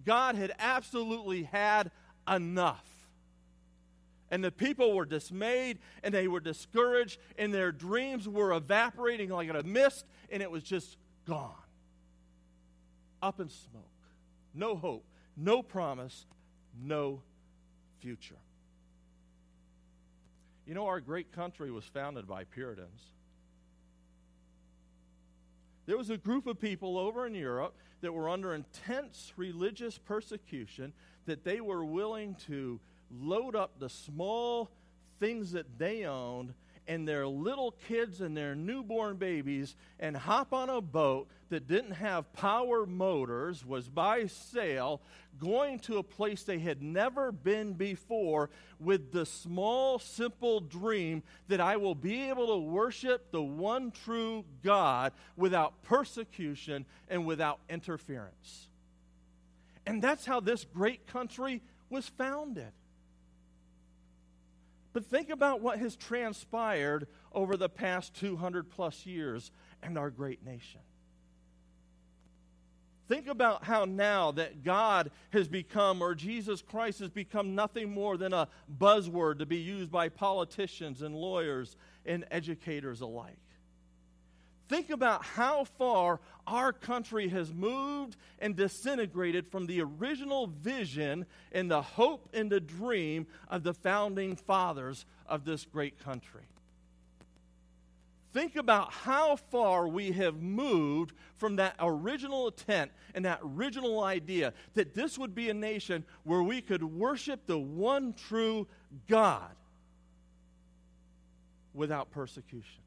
God 0.06 0.36
had 0.36 0.54
absolutely 0.60 1.44
had 1.44 1.92
enough. 2.28 2.86
And 4.30 4.44
the 4.44 4.52
people 4.52 4.94
were 4.94 5.06
dismayed 5.06 5.80
and 6.04 6.14
they 6.14 6.28
were 6.28 6.40
discouraged, 6.40 7.20
and 7.38 7.54
their 7.54 7.72
dreams 7.72 8.28
were 8.28 8.54
evaporating 8.54 9.30
like 9.30 9.50
a 9.50 9.64
mist, 9.64 10.06
and 10.30 10.44
it 10.44 10.52
was 10.52 10.64
just 10.64 10.98
gone. 11.26 11.54
Up 13.22 13.40
in 13.40 13.50
smoke. 13.50 13.84
No 14.54 14.76
hope, 14.76 15.06
no 15.38 15.62
promise, 15.62 16.26
no 16.84 17.22
future. 18.00 18.36
You 20.66 20.74
know, 20.74 20.88
our 20.88 21.00
great 21.00 21.32
country 21.32 21.72
was 21.72 21.86
founded 21.86 22.28
by 22.28 22.44
Puritans. 22.44 23.02
There 25.86 25.98
was 25.98 26.10
a 26.10 26.18
group 26.18 26.48
of 26.48 26.60
people 26.60 26.98
over 26.98 27.26
in 27.26 27.34
Europe 27.34 27.78
that 28.02 28.12
were 28.12 28.28
under 28.28 28.54
intense 28.54 29.32
religious 29.38 29.98
persecution 29.98 30.92
that 31.26 31.46
they 31.46 31.62
were 31.62 31.86
willing 31.86 32.36
to 32.48 32.80
load 33.10 33.56
up 33.56 33.80
the 33.80 33.90
small 33.90 34.70
things 35.20 35.54
that 35.54 35.78
they 35.78 36.04
owned 36.04 36.54
and 36.88 37.08
their 37.08 37.28
little 37.28 37.72
kids 37.88 38.22
and 38.22 38.36
their 38.36 38.56
newborn 38.56 39.18
babies 39.18 39.76
and 40.00 40.16
hop 40.16 40.54
on 40.54 40.70
a 40.70 40.82
boat 40.82 41.28
that 41.50 41.68
didn't 41.68 41.92
have 41.92 42.32
power 42.34 42.86
motors, 42.86 43.66
was 43.66 43.88
by 43.90 44.26
sail, 44.28 45.02
going 45.40 45.80
to 45.80 45.98
a 45.98 46.04
place 46.04 46.44
they 46.44 46.60
had 46.60 46.82
never 46.82 47.32
been 47.32 47.74
before 47.74 48.50
with 48.80 49.12
the 49.12 49.26
small, 49.26 50.00
simple 50.00 50.60
dream 50.60 51.24
that 51.48 51.62
I 51.62 51.78
will 51.78 51.96
be 51.96 52.30
able 52.30 52.48
to 52.48 52.58
worship 52.58 53.32
the 53.32 53.42
one 53.42 53.92
true 53.92 54.46
God 54.64 55.14
without 55.36 55.84
persecution 55.84 56.86
and 57.10 57.26
without 57.26 57.60
interference. 57.70 58.68
And 59.86 60.02
that's 60.02 60.26
how 60.26 60.40
this 60.40 60.66
great 60.66 61.08
country 61.08 61.62
was 61.90 62.08
founded. 62.08 62.72
But 64.98 65.06
think 65.06 65.30
about 65.30 65.62
what 65.62 65.78
has 65.78 65.96
transpired 65.96 67.06
over 67.32 67.56
the 67.56 67.70
past 67.70 68.16
200 68.16 68.72
plus 68.72 69.06
years 69.06 69.52
and 69.84 69.96
our 69.96 70.10
great 70.10 70.44
nation. 70.44 70.82
Think 73.08 73.28
about 73.28 73.64
how 73.64 73.86
now 73.86 74.32
that 74.32 74.64
God 74.64 75.12
has 75.34 75.48
become, 75.48 76.02
or 76.02 76.16
Jesus 76.16 76.64
Christ 76.64 76.98
has 77.02 77.12
become 77.12 77.54
nothing 77.54 77.92
more 77.92 78.18
than 78.18 78.34
a 78.34 78.48
buzzword 78.80 79.38
to 79.38 79.46
be 79.46 79.58
used 79.58 79.92
by 79.92 80.10
politicians 80.10 81.04
and 81.04 81.14
lawyers 81.14 81.78
and 82.04 82.26
educators 82.32 83.02
alike. 83.02 83.38
Think 84.68 84.90
about 84.90 85.24
how 85.24 85.64
far 85.64 86.20
our 86.46 86.74
country 86.74 87.30
has 87.30 87.54
moved 87.54 88.18
and 88.40 88.56
disintegrated 88.56 89.48
from 89.48 89.66
the 89.66 89.82
original 89.82 90.48
vision 90.48 91.26
and 91.54 91.72
the 91.72 91.82
hope 91.82 92.30
and 92.34 92.50
the 92.50 92.60
dream 92.60 93.28
of 93.50 93.64
the 93.64 93.74
founding 93.74 94.36
fathers 94.36 95.06
of 95.26 95.46
this 95.46 95.66
great 95.66 96.04
country. 96.04 96.44
Think 98.34 98.58
about 98.58 98.92
how 98.92 99.38
far 99.38 99.88
we 99.88 100.12
have 100.12 100.42
moved 100.42 101.14
from 101.38 101.56
that 101.56 101.76
original 101.80 102.48
intent 102.48 102.92
and 103.16 103.24
that 103.26 103.40
original 103.42 104.04
idea 104.04 104.54
that 104.74 104.94
this 104.94 105.18
would 105.18 105.34
be 105.34 105.50
a 105.50 105.54
nation 105.54 106.04
where 106.24 106.44
we 106.44 106.62
could 106.62 106.84
worship 106.84 107.46
the 107.46 107.58
one 107.58 108.14
true 108.14 108.68
God 109.08 109.56
without 111.74 112.12
persecution 112.12 112.82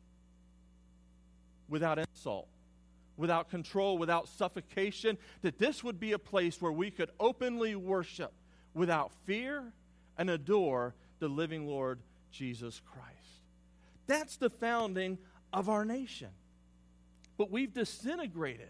without 1.70 1.98
insult, 1.98 2.48
without 3.16 3.48
control, 3.48 3.96
without 3.96 4.28
suffocation, 4.28 5.16
that 5.40 5.58
this 5.58 5.82
would 5.82 5.98
be 5.98 6.12
a 6.12 6.18
place 6.18 6.60
where 6.60 6.72
we 6.72 6.90
could 6.90 7.10
openly 7.18 7.74
worship 7.74 8.32
without 8.74 9.12
fear 9.24 9.72
and 10.18 10.28
adore 10.28 10.94
the 11.20 11.28
living 11.28 11.66
Lord 11.66 12.00
Jesus 12.30 12.82
Christ. 12.84 13.06
That's 14.06 14.36
the 14.36 14.50
founding 14.50 15.16
of 15.52 15.68
our 15.68 15.84
nation. 15.84 16.28
But 17.38 17.50
we've 17.50 17.72
disintegrated. 17.72 18.68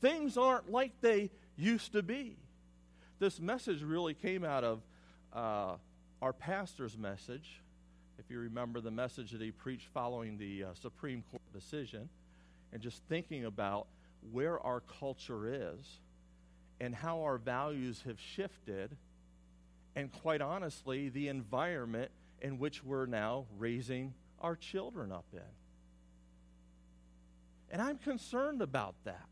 Things 0.00 0.36
aren't 0.36 0.70
like 0.70 0.92
they 1.00 1.30
used 1.56 1.92
to 1.92 2.02
be. 2.02 2.36
This 3.18 3.40
message 3.40 3.82
really 3.82 4.14
came 4.14 4.44
out 4.44 4.64
of 4.64 4.82
uh, 5.32 5.76
our 6.20 6.32
pastor's 6.32 6.96
message 6.98 7.62
if 8.18 8.30
you 8.30 8.38
remember 8.38 8.80
the 8.80 8.90
message 8.90 9.30
that 9.32 9.40
he 9.40 9.50
preached 9.50 9.88
following 9.92 10.38
the 10.38 10.64
uh, 10.64 10.74
Supreme 10.74 11.22
Court 11.30 11.42
decision, 11.52 12.08
and 12.72 12.80
just 12.80 13.02
thinking 13.08 13.44
about 13.44 13.86
where 14.30 14.58
our 14.60 14.80
culture 14.80 15.52
is 15.52 16.00
and 16.80 16.94
how 16.94 17.22
our 17.22 17.38
values 17.38 18.02
have 18.06 18.18
shifted, 18.18 18.96
and 19.94 20.10
quite 20.10 20.40
honestly, 20.40 21.08
the 21.08 21.28
environment 21.28 22.10
in 22.40 22.58
which 22.58 22.82
we're 22.82 23.06
now 23.06 23.46
raising 23.58 24.14
our 24.40 24.56
children 24.56 25.12
up 25.12 25.26
in. 25.32 25.40
And 27.70 27.80
I'm 27.80 27.98
concerned 27.98 28.62
about 28.62 28.94
that. 29.04 29.26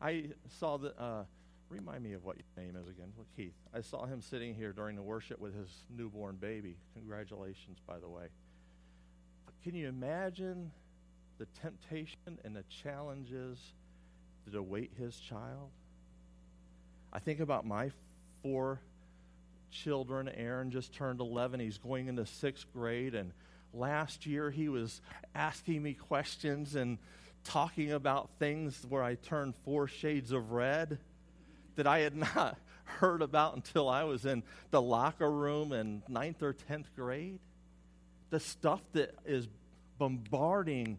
I 0.00 0.26
saw 0.58 0.76
that. 0.78 0.98
Uh, 1.00 1.24
Remind 1.68 2.04
me 2.04 2.12
of 2.12 2.24
what 2.24 2.36
your 2.36 2.64
name 2.64 2.76
is 2.76 2.88
again. 2.88 3.12
Keith. 3.36 3.54
I 3.72 3.80
saw 3.80 4.06
him 4.06 4.20
sitting 4.20 4.54
here 4.54 4.72
during 4.72 4.96
the 4.96 5.02
worship 5.02 5.40
with 5.40 5.56
his 5.56 5.68
newborn 5.90 6.36
baby. 6.36 6.76
Congratulations, 6.94 7.78
by 7.86 7.98
the 7.98 8.08
way. 8.08 8.26
But 9.46 9.54
can 9.62 9.74
you 9.74 9.88
imagine 9.88 10.70
the 11.38 11.46
temptation 11.62 12.38
and 12.44 12.54
the 12.54 12.64
challenges 12.82 13.58
that 14.46 14.56
await 14.56 14.92
his 14.98 15.18
child? 15.18 15.70
I 17.12 17.18
think 17.18 17.40
about 17.40 17.64
my 17.64 17.90
four 18.42 18.80
children. 19.70 20.28
Aaron 20.28 20.70
just 20.70 20.92
turned 20.92 21.20
11. 21.20 21.60
He's 21.60 21.78
going 21.78 22.08
into 22.08 22.26
sixth 22.26 22.66
grade. 22.72 23.14
And 23.14 23.32
last 23.72 24.26
year 24.26 24.50
he 24.50 24.68
was 24.68 25.00
asking 25.34 25.82
me 25.82 25.94
questions 25.94 26.74
and 26.74 26.98
talking 27.42 27.92
about 27.92 28.30
things 28.38 28.84
where 28.88 29.02
I 29.02 29.16
turned 29.16 29.54
four 29.64 29.88
shades 29.88 30.30
of 30.32 30.52
red 30.52 30.98
that 31.76 31.86
I 31.86 32.00
had 32.00 32.16
not 32.34 32.58
heard 32.84 33.22
about 33.22 33.56
until 33.56 33.88
I 33.88 34.04
was 34.04 34.26
in 34.26 34.42
the 34.70 34.80
locker 34.80 35.30
room 35.30 35.72
in 35.72 36.02
ninth 36.08 36.42
or 36.42 36.54
10th 36.70 36.86
grade. 36.96 37.38
The 38.30 38.40
stuff 38.40 38.80
that 38.92 39.14
is 39.24 39.48
bombarding 39.98 40.98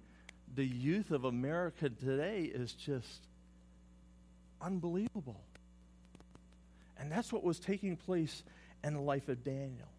the 0.53 0.65
youth 0.65 1.11
of 1.11 1.25
America 1.25 1.89
today 1.89 2.43
is 2.43 2.73
just 2.73 3.27
unbelievable. 4.61 5.41
And 6.97 7.11
that's 7.11 7.31
what 7.31 7.43
was 7.43 7.59
taking 7.59 7.97
place 7.97 8.43
in 8.83 8.93
the 8.93 9.01
life 9.01 9.27
of 9.27 9.43
Daniel. 9.43 9.89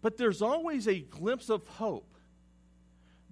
But 0.00 0.16
there's 0.16 0.42
always 0.42 0.88
a 0.88 0.98
glimpse 0.98 1.48
of 1.48 1.66
hope. 1.68 2.12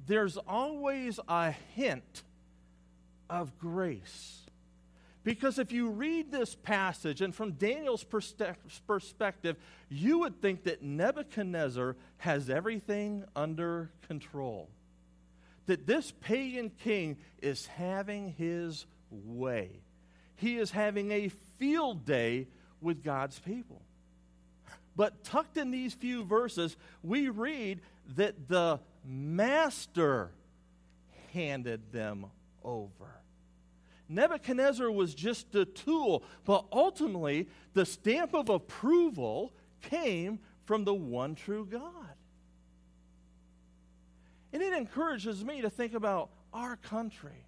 There's 0.06 0.36
always 0.36 1.18
a 1.28 1.50
hint 1.50 2.22
of 3.28 3.58
grace. 3.58 4.42
Because 5.22 5.58
if 5.58 5.70
you 5.70 5.90
read 5.90 6.32
this 6.32 6.54
passage, 6.54 7.20
and 7.20 7.34
from 7.34 7.52
Daniel's 7.52 8.04
perspective, 8.04 9.56
you 9.90 10.20
would 10.20 10.40
think 10.40 10.64
that 10.64 10.82
Nebuchadnezzar 10.82 11.96
has 12.18 12.48
everything 12.48 13.24
under 13.36 13.90
control. 14.08 14.70
That 15.66 15.86
this 15.86 16.12
pagan 16.20 16.70
king 16.82 17.18
is 17.42 17.66
having 17.66 18.32
his 18.32 18.86
way. 19.10 19.70
He 20.36 20.56
is 20.56 20.70
having 20.70 21.10
a 21.10 21.28
field 21.58 22.06
day 22.06 22.48
with 22.80 23.04
God's 23.04 23.38
people. 23.38 23.82
But 24.96 25.22
tucked 25.22 25.58
in 25.58 25.70
these 25.70 25.92
few 25.92 26.24
verses, 26.24 26.76
we 27.02 27.28
read 27.28 27.80
that 28.16 28.48
the 28.48 28.80
master 29.04 30.30
handed 31.32 31.92
them 31.92 32.26
over. 32.64 33.19
Nebuchadnezzar 34.10 34.90
was 34.90 35.14
just 35.14 35.54
a 35.54 35.64
tool, 35.64 36.24
but 36.44 36.66
ultimately 36.72 37.48
the 37.74 37.86
stamp 37.86 38.34
of 38.34 38.48
approval 38.48 39.52
came 39.82 40.40
from 40.64 40.84
the 40.84 40.92
one 40.92 41.36
true 41.36 41.64
God. 41.64 42.14
And 44.52 44.62
it 44.62 44.72
encourages 44.72 45.44
me 45.44 45.62
to 45.62 45.70
think 45.70 45.94
about 45.94 46.30
our 46.52 46.76
country 46.76 47.46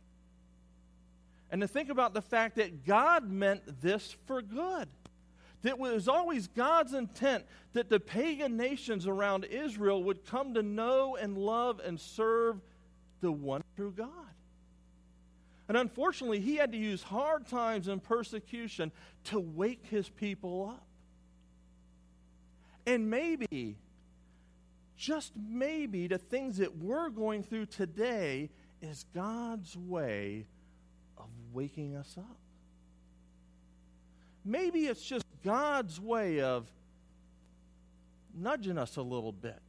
and 1.51 1.61
to 1.61 1.69
think 1.69 1.91
about 1.91 2.15
the 2.15 2.23
fact 2.23 2.57
that 2.57 2.87
God 2.87 3.29
meant 3.29 3.83
this 3.83 4.15
for 4.27 4.41
good. 4.41 4.89
That 5.63 5.71
it 5.71 5.79
was 5.79 6.07
always 6.09 6.47
God's 6.47 6.95
intent 6.95 7.45
that 7.73 7.89
the 7.89 7.99
pagan 7.99 8.57
nations 8.57 9.09
around 9.09 9.45
Israel 9.45 10.03
would 10.05 10.25
come 10.25 10.55
to 10.55 10.63
know 10.63 11.17
and 11.17 11.37
love 11.37 11.81
and 11.85 12.01
serve 12.01 12.61
the 13.21 13.33
one 13.33 13.63
true 13.77 13.93
God. 13.97 14.32
And 15.73 15.79
unfortunately, 15.79 16.39
he 16.39 16.57
had 16.57 16.71
to 16.73 16.77
use 16.77 17.03
hard 17.03 17.47
times 17.47 17.89
and 17.89 18.03
persecution 18.03 18.93
to 19.25 19.41
wake 19.41 19.87
his 19.87 20.07
people 20.07 20.69
up. 20.69 20.87
And 22.87 23.09
maybe, 23.09 23.79
just 24.99 25.33
maybe, 25.35 26.09
the 26.09 26.19
things 26.19 26.59
that 26.59 26.77
we're 26.77 27.09
going 27.09 27.43
through 27.43 27.65
today 27.65 28.51
is 28.83 29.07
God's 29.15 29.75
way 29.75 30.45
of 31.17 31.29
waking 31.55 31.97
us 31.97 32.17
up. 32.19 32.37
Maybe 34.45 34.81
it's 34.89 35.03
just 35.03 35.25
God's 35.43 35.99
way 35.99 36.43
of 36.43 36.71
nudging 38.35 38.77
us 38.77 38.97
a 38.97 39.03
little 39.03 39.33
bit, 39.33 39.63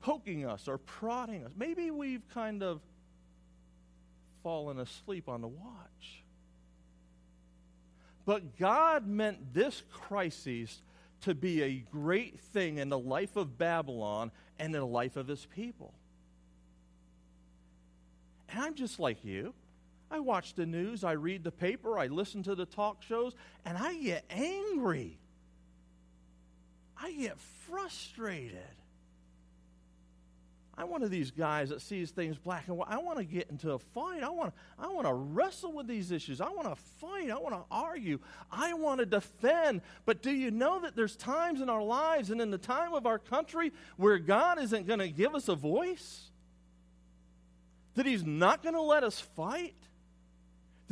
poking 0.00 0.44
us 0.44 0.66
or 0.66 0.78
prodding 0.78 1.44
us. 1.44 1.52
Maybe 1.56 1.92
we've 1.92 2.28
kind 2.34 2.64
of 2.64 2.80
fallen 4.42 4.78
asleep 4.78 5.28
on 5.28 5.40
the 5.40 5.48
watch. 5.48 6.22
But 8.24 8.56
God 8.56 9.06
meant 9.06 9.52
this 9.52 9.82
crisis 9.90 10.80
to 11.22 11.34
be 11.34 11.62
a 11.62 11.84
great 11.90 12.38
thing 12.40 12.78
in 12.78 12.88
the 12.88 12.98
life 12.98 13.36
of 13.36 13.58
Babylon 13.58 14.30
and 14.58 14.74
in 14.74 14.80
the 14.80 14.86
life 14.86 15.16
of 15.16 15.26
his 15.26 15.44
people. 15.46 15.94
And 18.48 18.60
I'm 18.60 18.74
just 18.74 19.00
like 19.00 19.24
you. 19.24 19.54
I 20.10 20.20
watch 20.20 20.54
the 20.54 20.66
news, 20.66 21.04
I 21.04 21.12
read 21.12 21.42
the 21.42 21.50
paper, 21.50 21.98
I 21.98 22.08
listen 22.08 22.42
to 22.42 22.54
the 22.54 22.66
talk 22.66 23.02
shows, 23.02 23.34
and 23.64 23.78
I 23.78 23.94
get 23.94 24.26
angry. 24.28 25.18
I 27.00 27.12
get 27.12 27.38
frustrated. 27.66 28.58
I'm 30.82 30.90
one 30.90 31.02
of 31.02 31.10
these 31.10 31.30
guys 31.30 31.68
that 31.68 31.80
sees 31.80 32.10
things 32.10 32.36
black 32.36 32.66
and 32.66 32.76
white. 32.76 32.88
I 32.90 32.98
want 32.98 33.18
to 33.18 33.24
get 33.24 33.48
into 33.50 33.70
a 33.70 33.78
fight. 33.78 34.22
I 34.22 34.30
want, 34.30 34.52
I 34.78 34.88
want 34.88 35.06
to 35.06 35.14
wrestle 35.14 35.72
with 35.72 35.86
these 35.86 36.10
issues. 36.10 36.40
I 36.40 36.50
want 36.50 36.68
to 36.68 36.74
fight. 36.74 37.30
I 37.30 37.38
want 37.38 37.54
to 37.54 37.62
argue. 37.70 38.18
I 38.50 38.74
want 38.74 38.98
to 38.98 39.06
defend. 39.06 39.82
But 40.04 40.22
do 40.22 40.32
you 40.32 40.50
know 40.50 40.80
that 40.80 40.96
there's 40.96 41.14
times 41.14 41.60
in 41.60 41.70
our 41.70 41.82
lives 41.82 42.30
and 42.30 42.40
in 42.40 42.50
the 42.50 42.58
time 42.58 42.94
of 42.94 43.06
our 43.06 43.18
country 43.18 43.72
where 43.96 44.18
God 44.18 44.60
isn't 44.60 44.86
going 44.86 44.98
to 44.98 45.08
give 45.08 45.34
us 45.36 45.48
a 45.48 45.54
voice? 45.54 46.30
That 47.94 48.04
He's 48.04 48.24
not 48.24 48.62
going 48.62 48.74
to 48.74 48.82
let 48.82 49.04
us 49.04 49.20
fight? 49.20 49.76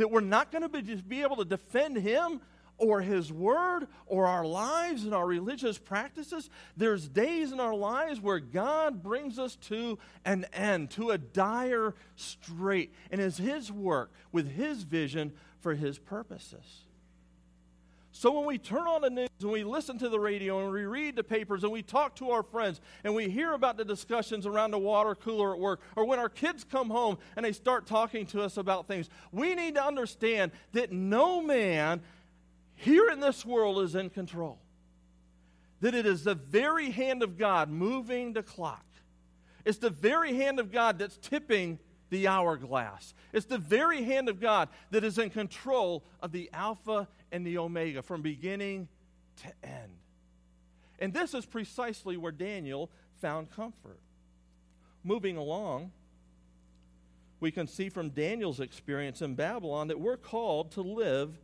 that 0.01 0.11
we're 0.11 0.21
not 0.21 0.51
going 0.51 0.63
to 0.63 0.69
be, 0.69 0.81
just 0.81 1.07
be 1.07 1.21
able 1.21 1.37
to 1.37 1.45
defend 1.45 1.97
him 1.99 2.41
or 2.81 3.03
his 3.03 3.33
word 3.33 3.87
or 4.07 4.27
our 4.27 4.45
lives 4.45 5.05
and 5.05 5.15
our 5.15 5.27
religious 5.27 5.79
practices. 5.79 6.51
There's 6.77 7.09
days 7.09 7.53
in 7.53 7.61
our 7.61 7.75
lives 7.75 8.21
where 8.21 8.41
God 8.41 9.03
brings 9.03 9.39
us 9.39 9.57
to 9.69 9.99
an 10.25 10.47
end, 10.53 10.91
to 10.93 11.11
a 11.11 11.19
dire 11.19 11.95
strait, 12.17 12.93
and 13.11 13.21
is 13.21 13.37
his 13.37 13.71
work 13.71 14.11
with 14.33 14.51
his 14.51 14.83
vision 14.83 15.33
for 15.61 15.75
his 15.75 15.99
purposes. 15.99 16.85
So 18.13 18.33
when 18.33 18.45
we 18.45 18.59
turn 18.59 18.87
on 18.87 19.03
the 19.03 19.09
news 19.09 19.29
and 19.41 19.51
we 19.51 19.65
listen 19.65 19.99
to 19.99 20.09
the 20.09 20.21
radio 20.21 20.63
and 20.63 20.73
we 20.73 20.85
read 20.85 21.17
the 21.17 21.25
papers 21.25 21.63
and 21.63 21.73
we 21.73 21.83
talk 21.83 22.17
to 22.17 22.33
our 22.33 22.43
friends 22.43 22.81
and 23.05 23.15
we 23.15 23.31
hear 23.31 23.53
about 23.53 23.77
the 23.77 23.85
discussions 23.85 24.47
around 24.47 24.73
the 24.73 24.79
water 24.79 25.15
cooler 25.15 25.55
at 25.55 25.61
work, 25.61 25.81
or 25.97 26.05
when 26.05 26.19
our 26.19 26.29
kids 26.29 26.65
come 26.65 26.91
home 26.91 27.17
and 27.37 27.47
they 27.47 27.53
start 27.53 27.87
talking 27.87 28.27
to 28.27 28.43
us 28.43 28.57
about 28.57 28.87
things, 28.87 29.09
we 29.33 29.55
need 29.55 29.77
to 29.77 29.85
understand 29.85 30.51
that 30.73 30.93
no 30.93 31.41
man 31.41 32.03
here 32.81 33.11
in 33.11 33.21
this 33.21 33.45
world 33.45 33.83
is 33.83 33.95
in 33.95 34.09
control. 34.09 34.59
That 35.81 35.95
it 35.95 36.07
is 36.07 36.25
the 36.25 36.35
very 36.35 36.91
hand 36.91 37.23
of 37.23 37.37
God 37.37 37.69
moving 37.69 38.33
the 38.33 38.43
clock. 38.43 38.85
It's 39.65 39.79
the 39.79 39.91
very 39.91 40.35
hand 40.35 40.59
of 40.59 40.73
God 40.73 40.99
that's 40.99 41.19
tipping 41.19 41.79
the 42.09 42.27
hourglass. 42.27 43.15
It's 43.33 43.47
the 43.47 43.59
very 43.59 44.03
hand 44.03 44.29
of 44.31 44.41
God 44.41 44.71
that 44.91 45.05
is 45.05 45.19
in 45.19 45.29
control 45.29 46.05
of 46.23 46.33
the 46.33 46.49
Alpha 46.55 47.07
and 47.31 47.47
the 47.47 47.59
Omega 47.59 48.03
from 48.03 48.23
beginning 48.23 48.89
to 49.43 49.53
end. 49.63 49.93
And 50.99 51.13
this 51.13 51.35
is 51.35 51.45
precisely 51.45 52.17
where 52.17 52.33
Daniel 52.33 52.91
found 53.21 53.51
comfort. 53.51 54.01
Moving 55.05 55.37
along, 55.37 55.93
we 57.41 57.51
can 57.51 57.67
see 57.67 57.91
from 57.91 58.11
Daniel's 58.11 58.61
experience 58.61 59.21
in 59.21 59.35
Babylon 59.35 59.89
that 59.89 60.01
we're 60.01 60.17
called 60.17 60.73
to 60.73 60.83
live 60.83 61.39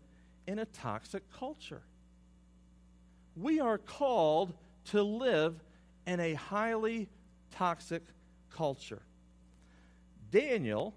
in 0.46 0.58
a 0.58 0.64
toxic 0.64 1.22
culture. 1.38 1.82
We 3.36 3.60
are 3.60 3.78
called 3.78 4.54
to 4.86 5.02
live 5.02 5.62
in 6.06 6.20
a 6.20 6.34
highly 6.34 7.08
toxic 7.50 8.02
culture. 8.50 9.02
Daniel, 10.30 10.94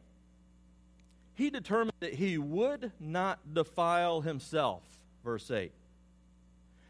he 1.36 1.50
determined 1.50 1.94
that 2.00 2.14
he 2.14 2.38
would 2.38 2.92
not 3.00 3.54
defile 3.54 4.22
himself. 4.22 4.84
Verse 5.24 5.50
8. 5.50 5.72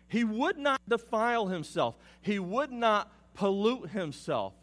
He 0.07 0.23
would 0.23 0.57
not 0.57 0.81
defile 0.87 1.47
himself, 1.47 1.95
he 2.21 2.39
would 2.39 2.71
not 2.71 3.11
pollute 3.33 3.89
himself. 3.89 4.53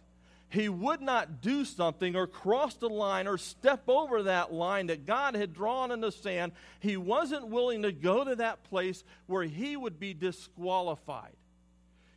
He 0.48 0.68
would 0.68 1.00
not 1.00 1.40
do 1.40 1.64
something 1.64 2.14
or 2.14 2.26
cross 2.26 2.74
the 2.76 2.88
line 2.88 3.26
or 3.26 3.36
step 3.36 3.82
over 3.88 4.24
that 4.24 4.52
line 4.52 4.86
that 4.86 5.04
God 5.04 5.34
had 5.34 5.52
drawn 5.52 5.90
in 5.90 6.00
the 6.00 6.12
sand. 6.12 6.52
He 6.78 6.96
wasn't 6.96 7.48
willing 7.48 7.82
to 7.82 7.92
go 7.92 8.24
to 8.24 8.36
that 8.36 8.62
place 8.64 9.02
where 9.26 9.42
he 9.42 9.76
would 9.76 9.98
be 9.98 10.14
disqualified. 10.14 11.34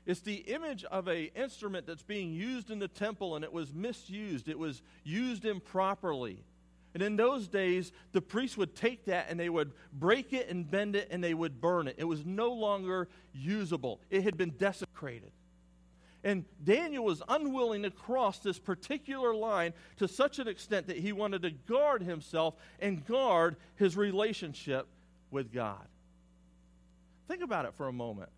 It's 0.06 0.22
the 0.22 0.36
image 0.36 0.84
of 0.86 1.08
an 1.08 1.30
instrument 1.36 1.88
that's 1.88 2.04
being 2.04 2.34
used 2.34 2.72
in 2.72 2.80
the 2.80 2.88
temple 2.88 3.36
and 3.36 3.44
it 3.44 3.54
was 3.54 3.74
misused, 3.74 4.48
it 4.48 4.58
was 4.58 4.82
used 5.04 5.46
improperly. 5.46 6.44
And 6.94 7.04
in 7.04 7.16
those 7.16 7.48
days, 7.48 7.92
the 8.12 8.22
priests 8.22 8.58
would 8.58 8.76
take 8.76 9.06
that 9.06 9.28
and 9.30 9.40
they 9.40 9.50
would 9.50 9.72
break 9.94 10.34
it 10.34 10.50
and 10.50 10.70
bend 10.70 10.96
it 10.96 11.10
and 11.12 11.24
they 11.24 11.36
would 11.36 11.62
burn 11.62 11.88
it. 11.88 11.96
It 12.00 12.06
was 12.06 12.26
no 12.26 12.52
longer 12.52 13.08
usable, 13.34 14.02
it 14.10 14.24
had 14.24 14.38
been 14.38 14.52
desecrated. 14.52 15.32
And 16.24 16.44
Daniel 16.64 17.06
was 17.06 17.22
unwilling 17.30 17.84
to 17.84 17.92
cross 17.92 18.40
this 18.40 18.60
particular 18.60 19.34
line 19.34 19.74
to 19.98 20.08
such 20.08 20.40
an 20.40 20.48
extent 20.48 20.88
that 20.88 20.98
he 20.98 21.14
wanted 21.14 21.44
to 21.44 21.52
guard 21.52 22.04
himself 22.04 22.56
and 22.80 23.06
guard 23.06 23.56
his 23.76 23.96
relationship 23.96 24.88
with 25.32 25.54
God. 25.54 25.86
Think 27.28 27.42
about 27.42 27.66
it 27.66 27.74
for 27.76 27.88
a 27.88 27.94
moment. 27.94 28.30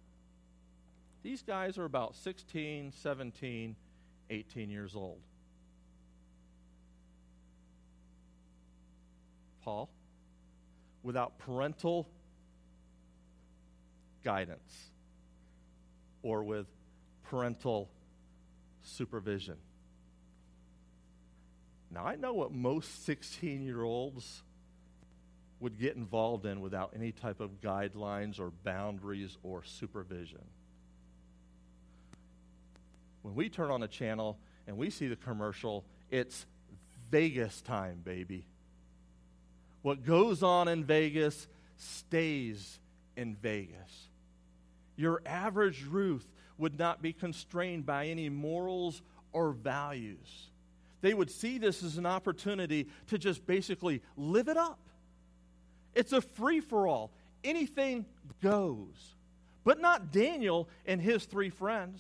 These 1.24 1.42
guys 1.42 1.78
are 1.78 1.86
about 1.86 2.16
16, 2.16 2.92
17, 2.92 3.76
18 4.30 4.70
years 4.70 4.96
old. 4.96 5.20
Paul, 9.64 9.90
without 11.04 11.38
parental 11.40 12.08
guidance 14.24 14.90
or 16.24 16.44
with 16.44 16.68
parental 17.32 17.90
supervision. 18.84 19.58
Now, 21.90 22.06
I 22.06 22.16
know 22.16 22.34
what 22.34 22.52
most 22.52 23.06
16 23.06 23.64
year 23.64 23.82
olds 23.82 24.44
would 25.60 25.80
get 25.80 25.96
involved 25.96 26.46
in 26.46 26.62
without 26.62 26.94
any 26.96 27.12
type 27.12 27.40
of 27.40 27.60
guidelines 27.60 28.40
or 28.40 28.52
boundaries 28.64 29.38
or 29.42 29.64
supervision 29.64 30.42
when 33.22 33.36
we 33.36 33.50
turn 33.50 33.72
on 33.72 33.84
a 33.84 33.88
channel 33.88 34.38
and 34.68 34.78
we 34.78 34.90
see 34.90 35.08
the 35.08 35.16
commercial, 35.16 35.86
it's 36.10 36.46
Vegas 37.10 37.62
time, 37.62 38.02
baby. 38.04 38.46
What 39.82 40.06
goes 40.06 40.44
on 40.44 40.68
in 40.68 40.84
Vegas 40.84 41.48
stays 41.78 42.80
in 43.16 43.36
Vegas. 43.36 44.08
Your 45.02 45.24
average 45.26 45.84
Ruth 45.90 46.28
would 46.60 46.78
not 46.78 47.02
be 47.02 47.12
constrained 47.12 47.88
by 47.88 48.06
any 48.06 48.30
morals 48.30 49.02
or 49.34 49.52
values. 49.52 50.52
They 51.02 51.16
would 51.16 51.32
see 51.32 51.58
this 51.58 51.82
as 51.82 51.98
an 51.98 52.06
opportunity 52.06 52.88
to 53.08 53.18
just 53.18 53.48
basically 53.48 54.04
live 54.16 54.48
it 54.48 54.58
up. 54.58 54.78
It's 55.96 56.14
a 56.14 56.22
free 56.22 56.60
for 56.60 56.86
all, 56.86 57.10
anything 57.44 58.06
goes. 58.44 59.16
But 59.64 59.82
not 59.82 60.12
Daniel 60.12 60.70
and 60.86 61.02
his 61.02 61.26
three 61.26 61.50
friends. 61.50 62.00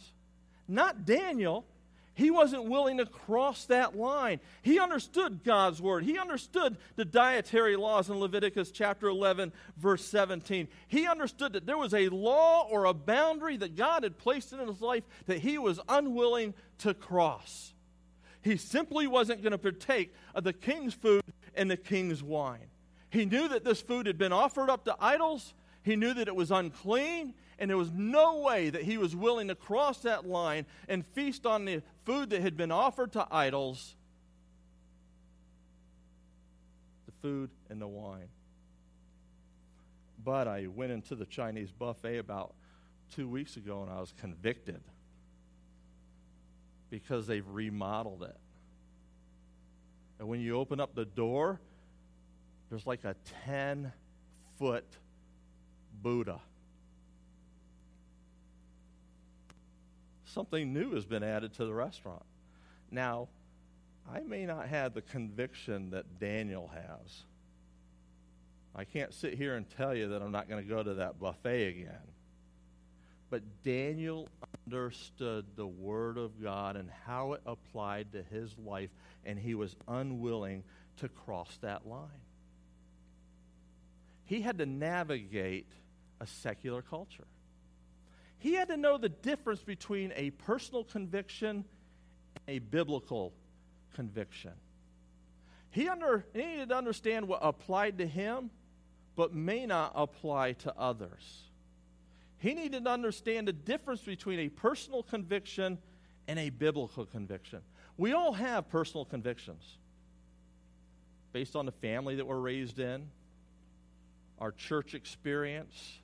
Not 0.67 1.03
Daniel. 1.03 1.65
He 2.13 2.29
wasn't 2.29 2.65
willing 2.65 2.97
to 2.97 3.05
cross 3.05 3.65
that 3.65 3.95
line. 3.95 4.41
He 4.61 4.79
understood 4.79 5.43
God's 5.43 5.81
word. 5.81 6.03
He 6.03 6.17
understood 6.17 6.77
the 6.95 7.05
dietary 7.05 7.75
laws 7.75 8.09
in 8.09 8.19
Leviticus 8.19 8.71
chapter 8.71 9.07
11, 9.07 9.53
verse 9.77 10.05
17. 10.05 10.67
He 10.87 11.07
understood 11.07 11.53
that 11.53 11.65
there 11.65 11.77
was 11.77 11.93
a 11.93 12.09
law 12.09 12.67
or 12.69 12.85
a 12.85 12.93
boundary 12.93 13.57
that 13.57 13.75
God 13.75 14.03
had 14.03 14.17
placed 14.17 14.51
in 14.51 14.59
his 14.59 14.81
life 14.81 15.03
that 15.27 15.39
he 15.39 15.57
was 15.57 15.79
unwilling 15.87 16.53
to 16.79 16.93
cross. 16.93 17.73
He 18.41 18.57
simply 18.57 19.07
wasn't 19.07 19.41
going 19.41 19.51
to 19.51 19.57
partake 19.57 20.13
of 20.35 20.43
the 20.43 20.53
king's 20.53 20.93
food 20.93 21.23
and 21.55 21.71
the 21.71 21.77
king's 21.77 22.21
wine. 22.21 22.67
He 23.09 23.25
knew 23.25 23.47
that 23.49 23.63
this 23.63 23.81
food 23.81 24.07
had 24.07 24.17
been 24.17 24.33
offered 24.33 24.69
up 24.69 24.85
to 24.85 24.95
idols. 24.99 25.53
He 25.83 25.95
knew 25.95 26.13
that 26.13 26.27
it 26.27 26.35
was 26.35 26.51
unclean, 26.51 27.33
and 27.59 27.69
there 27.69 27.77
was 27.77 27.91
no 27.91 28.39
way 28.39 28.69
that 28.69 28.83
he 28.83 28.97
was 28.97 29.15
willing 29.15 29.47
to 29.49 29.55
cross 29.55 29.99
that 29.99 30.27
line 30.27 30.65
and 30.87 31.05
feast 31.07 31.45
on 31.45 31.65
the 31.65 31.83
food 32.05 32.29
that 32.31 32.41
had 32.41 32.57
been 32.57 32.71
offered 32.71 33.13
to 33.13 33.27
idols 33.31 33.95
the 37.05 37.11
food 37.21 37.49
and 37.69 37.81
the 37.81 37.87
wine. 37.87 38.29
But 40.23 40.47
I 40.47 40.67
went 40.67 40.91
into 40.91 41.15
the 41.15 41.25
Chinese 41.25 41.71
buffet 41.71 42.17
about 42.17 42.53
two 43.15 43.27
weeks 43.27 43.57
ago 43.57 43.81
and 43.81 43.91
I 43.91 43.99
was 43.99 44.13
convicted 44.19 44.81
because 46.89 47.27
they've 47.27 47.47
remodeled 47.47 48.23
it. 48.23 48.37
And 50.19 50.27
when 50.27 50.39
you 50.41 50.57
open 50.57 50.79
up 50.79 50.93
the 50.93 51.05
door, 51.05 51.59
there's 52.69 52.85
like 52.85 53.03
a 53.03 53.15
10 53.45 53.91
foot 54.59 54.85
Buddha. 56.01 56.39
Something 60.33 60.71
new 60.71 60.95
has 60.95 61.05
been 61.05 61.23
added 61.23 61.53
to 61.55 61.65
the 61.65 61.73
restaurant. 61.73 62.23
Now, 62.89 63.27
I 64.09 64.21
may 64.21 64.45
not 64.45 64.67
have 64.67 64.93
the 64.93 65.01
conviction 65.01 65.89
that 65.89 66.19
Daniel 66.19 66.71
has. 66.73 67.23
I 68.73 68.85
can't 68.85 69.13
sit 69.13 69.33
here 69.33 69.55
and 69.55 69.69
tell 69.77 69.93
you 69.93 70.09
that 70.09 70.21
I'm 70.21 70.31
not 70.31 70.47
going 70.47 70.63
to 70.63 70.69
go 70.69 70.81
to 70.81 70.93
that 70.95 71.19
buffet 71.19 71.67
again. 71.67 72.07
But 73.29 73.41
Daniel 73.63 74.29
understood 74.65 75.45
the 75.57 75.67
Word 75.67 76.17
of 76.17 76.41
God 76.41 76.77
and 76.77 76.89
how 77.05 77.33
it 77.33 77.41
applied 77.45 78.13
to 78.13 78.23
his 78.23 78.57
life, 78.57 78.89
and 79.25 79.37
he 79.37 79.53
was 79.53 79.75
unwilling 79.87 80.63
to 80.97 81.09
cross 81.09 81.57
that 81.61 81.85
line. 81.85 82.07
He 84.23 84.41
had 84.41 84.59
to 84.59 84.65
navigate 84.65 85.67
a 86.21 86.27
secular 86.27 86.81
culture. 86.81 87.27
He 88.41 88.55
had 88.55 88.69
to 88.69 88.77
know 88.77 88.97
the 88.97 89.09
difference 89.09 89.61
between 89.61 90.11
a 90.15 90.31
personal 90.31 90.83
conviction 90.83 91.63
and 92.35 92.43
a 92.47 92.57
biblical 92.57 93.33
conviction. 93.93 94.53
He, 95.69 95.87
under, 95.87 96.25
he 96.33 96.43
needed 96.43 96.69
to 96.69 96.75
understand 96.75 97.27
what 97.27 97.39
applied 97.43 97.99
to 97.99 98.07
him, 98.07 98.49
but 99.15 99.31
may 99.35 99.67
not 99.67 99.91
apply 99.93 100.53
to 100.53 100.75
others. 100.75 101.43
He 102.39 102.55
needed 102.55 102.85
to 102.85 102.89
understand 102.89 103.47
the 103.47 103.53
difference 103.53 104.01
between 104.01 104.39
a 104.39 104.49
personal 104.49 105.03
conviction 105.03 105.77
and 106.27 106.39
a 106.39 106.49
biblical 106.49 107.05
conviction. 107.05 107.61
We 107.95 108.13
all 108.13 108.33
have 108.33 108.69
personal 108.69 109.05
convictions 109.05 109.77
based 111.31 111.55
on 111.55 111.67
the 111.67 111.71
family 111.71 112.15
that 112.15 112.25
we're 112.25 112.39
raised 112.39 112.79
in, 112.79 113.07
our 114.39 114.51
church 114.51 114.95
experience, 114.95 116.00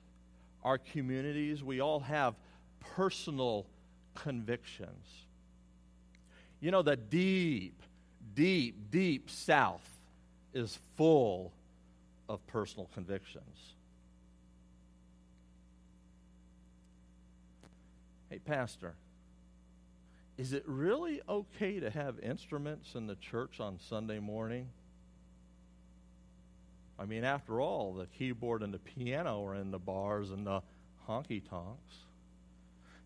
our 0.68 0.76
communities. 0.76 1.64
We 1.64 1.80
all 1.80 2.00
have 2.00 2.34
personal 2.94 3.64
convictions. 4.14 5.06
You 6.60 6.70
know, 6.70 6.82
the 6.82 6.94
deep, 6.94 7.82
deep, 8.34 8.90
deep 8.90 9.30
South 9.30 9.88
is 10.52 10.78
full 10.94 11.52
of 12.28 12.46
personal 12.48 12.90
convictions. 12.92 13.72
Hey, 18.28 18.38
Pastor, 18.38 18.92
is 20.36 20.52
it 20.52 20.64
really 20.66 21.22
okay 21.26 21.80
to 21.80 21.88
have 21.88 22.18
instruments 22.18 22.94
in 22.94 23.06
the 23.06 23.16
church 23.16 23.58
on 23.58 23.78
Sunday 23.88 24.18
morning? 24.18 24.68
I 26.98 27.04
mean, 27.04 27.24
after 27.24 27.60
all, 27.60 27.94
the 27.94 28.06
keyboard 28.06 28.62
and 28.62 28.74
the 28.74 28.78
piano 28.78 29.44
are 29.46 29.54
in 29.54 29.70
the 29.70 29.78
bars 29.78 30.30
and 30.30 30.46
the 30.46 30.62
honky 31.08 31.42
tonks. 31.48 31.94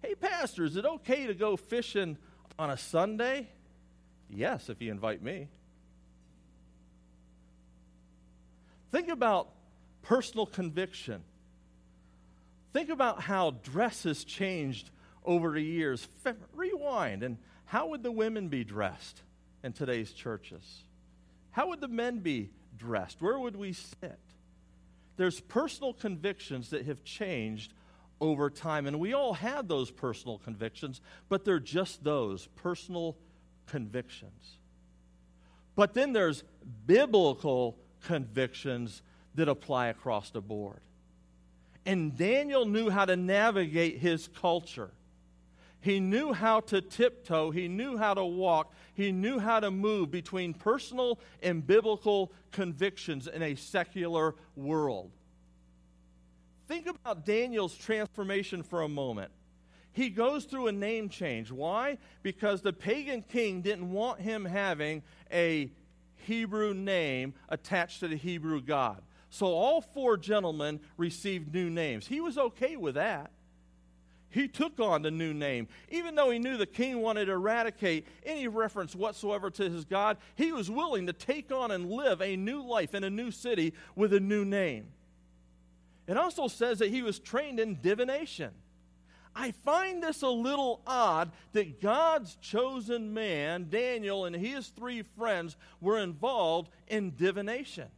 Hey, 0.01 0.15
Pastor, 0.15 0.65
is 0.65 0.77
it 0.77 0.85
okay 0.85 1.27
to 1.27 1.35
go 1.35 1.57
fishing 1.57 2.17
on 2.59 2.71
a 2.71 2.77
Sunday? 2.77 3.49
Yes, 4.31 4.71
if 4.71 4.81
you 4.81 4.91
invite 4.91 5.23
me. 5.23 5.49
Think 8.91 9.09
about 9.09 9.51
personal 10.03 10.47
conviction. 10.47 11.23
Think 12.73 12.89
about 12.89 13.21
how 13.21 13.53
dress 13.63 14.05
has 14.05 14.25
changed 14.25 14.91
over 15.25 15.53
the 15.53 15.63
years. 15.63 16.09
rewind, 16.55 17.23
and 17.23 17.37
how 17.67 17.89
would 17.89 18.03
the 18.03 18.11
women 18.13 18.49
be 18.49 18.65
dressed 18.65 19.23
in 19.63 19.73
today's 19.73 20.13
churches? 20.13 20.85
How 21.51 21.69
would 21.69 21.81
the 21.81 21.89
men 21.89 22.21
be 22.21 22.51
dressed? 22.83 23.23
Where 23.23 23.39
would 23.39 23.57
we 23.57 23.73
sit? 23.73 24.19
There's 25.17 25.41
personal 25.41 25.93
convictions 25.93 26.71
that 26.71 26.87
have 26.87 27.05
changed 27.05 27.73
over 28.21 28.51
time, 28.51 28.87
and 28.87 28.99
we 28.99 29.13
all 29.15 29.35
have 29.35 29.69
those 29.69 29.91
personal 29.91 30.39
convictions, 30.39 31.01
but 31.29 31.45
they're 31.45 31.59
just 31.59 32.05
those 32.05 32.47
personal 32.57 33.17
convictions. 33.67 34.59
But 35.75 35.95
then 35.95 36.13
there's 36.13 36.45
biblical 36.87 37.79
convictions 38.05 39.03
that 39.35 39.49
apply 39.49 39.89
across 39.89 40.31
the 40.31 40.41
board. 40.41 40.81
And 41.85 42.17
Daniel 42.17 42.67
knew 42.67 42.91
how 42.91 43.05
to 43.05 43.17
navigate 43.17 43.99
his 43.99 44.29
culture. 44.29 44.91
He 45.83 45.99
knew 45.99 46.33
how 46.33 46.61
to 46.61 46.81
tiptoe, 46.81 47.51
he 47.51 47.67
knew 47.67 47.97
how 47.99 48.15
to 48.15 48.25
walk, 48.25 48.73
he 48.95 49.11
knew 49.11 49.41
how 49.41 49.59
to 49.59 49.73
move 49.73 50.13
between 50.13 50.55
personal 50.55 51.19
and 51.43 51.67
biblical 51.67 52.33
convictions 52.53 53.27
in 53.27 53.43
a 53.43 53.57
secular 53.57 54.37
world. 54.55 55.11
Think 56.69 56.87
about 56.87 57.27
Daniel's 57.27 57.75
transformation 57.77 58.63
for 58.63 58.83
a 58.83 58.89
moment. 58.89 59.33
He 59.93 60.09
goes 60.09 60.45
through 60.45 60.69
a 60.69 60.73
name 60.73 61.09
change. 61.09 61.51
Why? 61.51 61.99
Because 62.23 62.63
the 62.63 62.73
pagan 62.73 63.21
king 63.21 63.61
didn't 63.61 63.91
want 63.91 64.21
him 64.21 64.45
having 64.45 65.03
a 65.33 65.69
Hebrew 66.15 66.75
name 66.75 67.35
attached 67.49 68.01
to 68.01 68.09
the 68.09 68.17
Hebrew 68.17 68.63
God. 68.63 69.03
So 69.31 69.47
all 69.47 69.81
four 69.81 70.17
gentlemen 70.17 70.79
received 70.97 71.53
new 71.53 71.71
names. 71.71 72.07
He 72.07 72.21
was 72.21 72.39
okay 72.39 72.77
with 72.77 72.95
that 72.95 73.33
he 74.33 74.49
took 74.49 74.81
on 74.81 75.03
the 75.03 75.11
new 75.11 75.33
name. 75.33 75.69
Even 75.91 76.15
though 76.15 76.31
he 76.31 76.39
knew 76.39 76.57
the 76.57 76.67
king 76.67 77.01
wanted 77.01 77.27
to 77.27 77.33
eradicate 77.33 78.07
any 78.25 78.49
reference 78.49 78.97
whatsoever 78.97 79.51
to 79.51 79.71
his 79.71 79.85
God, 79.85 80.17
he 80.35 80.53
was 80.53 80.71
willing 80.71 81.07
to 81.07 81.13
take 81.13 81.53
on 81.53 81.71
and 81.71 81.91
live 81.91 82.21
a 82.21 82.37
new 82.37 82.63
life 82.63 82.95
in 82.95 83.05
a 83.05 83.11
new 83.11 83.31
city 83.31 83.75
with 83.95 84.13
a 84.13 84.21
new 84.21 84.45
name. 84.45 84.87
It 86.07 86.17
also 86.17 86.49
says 86.49 86.79
that 86.81 86.91
he 86.91 87.03
was 87.03 87.19
trained 87.19 87.61
in 87.61 87.81
divination. 87.81 88.51
I 89.35 89.53
find 89.53 90.03
this 90.03 90.23
a 90.23 90.29
little 90.29 90.83
odd 90.87 91.31
that 91.53 91.81
God's 91.81 92.37
chosen 92.37 93.15
man, 93.15 93.69
Daniel, 93.71 94.25
and 94.25 94.37
his 94.37 94.69
three 94.69 95.03
friends 95.03 95.57
were 95.81 95.99
involved 95.99 96.71
in 96.89 97.15
divination 97.17 97.89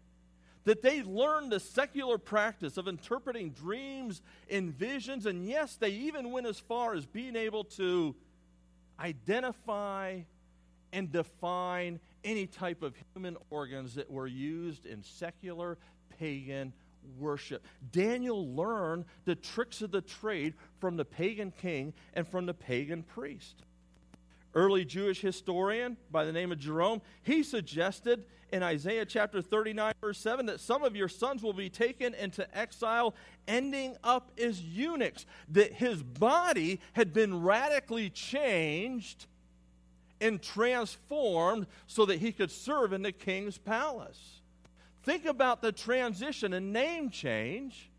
that 0.64 0.82
they 0.82 1.02
learned 1.02 1.52
the 1.52 1.60
secular 1.60 2.18
practice 2.18 2.76
of 2.76 2.88
interpreting 2.88 3.50
dreams 3.50 4.22
and 4.50 4.72
visions. 4.72 5.26
And 5.26 5.46
yes, 5.46 5.76
they 5.76 5.90
even 5.90 6.30
went 6.30 6.46
as 6.46 6.58
far 6.58 6.94
as 6.94 7.06
being 7.06 7.36
able 7.36 7.64
to 7.64 8.14
identify 8.98 10.20
and 10.92 11.10
define 11.10 12.00
any 12.22 12.46
type 12.46 12.82
of 12.82 12.94
human 13.12 13.36
organs 13.50 13.94
that 13.96 14.10
were 14.10 14.26
used 14.26 14.86
in 14.86 15.02
secular 15.02 15.76
pagan 16.18 16.72
worship. 17.18 17.66
Daniel 17.92 18.54
learned 18.54 19.04
the 19.24 19.34
tricks 19.34 19.82
of 19.82 19.90
the 19.90 20.00
trade 20.00 20.54
from 20.78 20.96
the 20.96 21.04
pagan 21.04 21.52
king 21.60 21.92
and 22.14 22.26
from 22.26 22.46
the 22.46 22.54
pagan 22.54 23.02
priest. 23.02 23.56
Early 24.54 24.84
Jewish 24.84 25.20
historian 25.20 25.96
by 26.10 26.24
the 26.24 26.32
name 26.32 26.52
of 26.52 26.58
Jerome, 26.58 27.02
he 27.22 27.42
suggested 27.42 28.24
in 28.52 28.62
Isaiah 28.62 29.04
chapter 29.04 29.42
39, 29.42 29.94
verse 30.00 30.18
7, 30.18 30.46
that 30.46 30.60
some 30.60 30.84
of 30.84 30.94
your 30.94 31.08
sons 31.08 31.42
will 31.42 31.52
be 31.52 31.68
taken 31.68 32.14
into 32.14 32.46
exile, 32.56 33.14
ending 33.48 33.96
up 34.04 34.30
as 34.38 34.62
eunuchs. 34.62 35.26
That 35.48 35.72
his 35.72 36.04
body 36.04 36.80
had 36.92 37.12
been 37.12 37.42
radically 37.42 38.10
changed 38.10 39.26
and 40.20 40.40
transformed 40.40 41.66
so 41.88 42.06
that 42.06 42.18
he 42.18 42.30
could 42.30 42.52
serve 42.52 42.92
in 42.92 43.02
the 43.02 43.10
king's 43.10 43.58
palace. 43.58 44.40
Think 45.02 45.26
about 45.26 45.60
the 45.60 45.72
transition 45.72 46.52
a 46.52 46.60
name 46.60 47.10
change, 47.10 47.90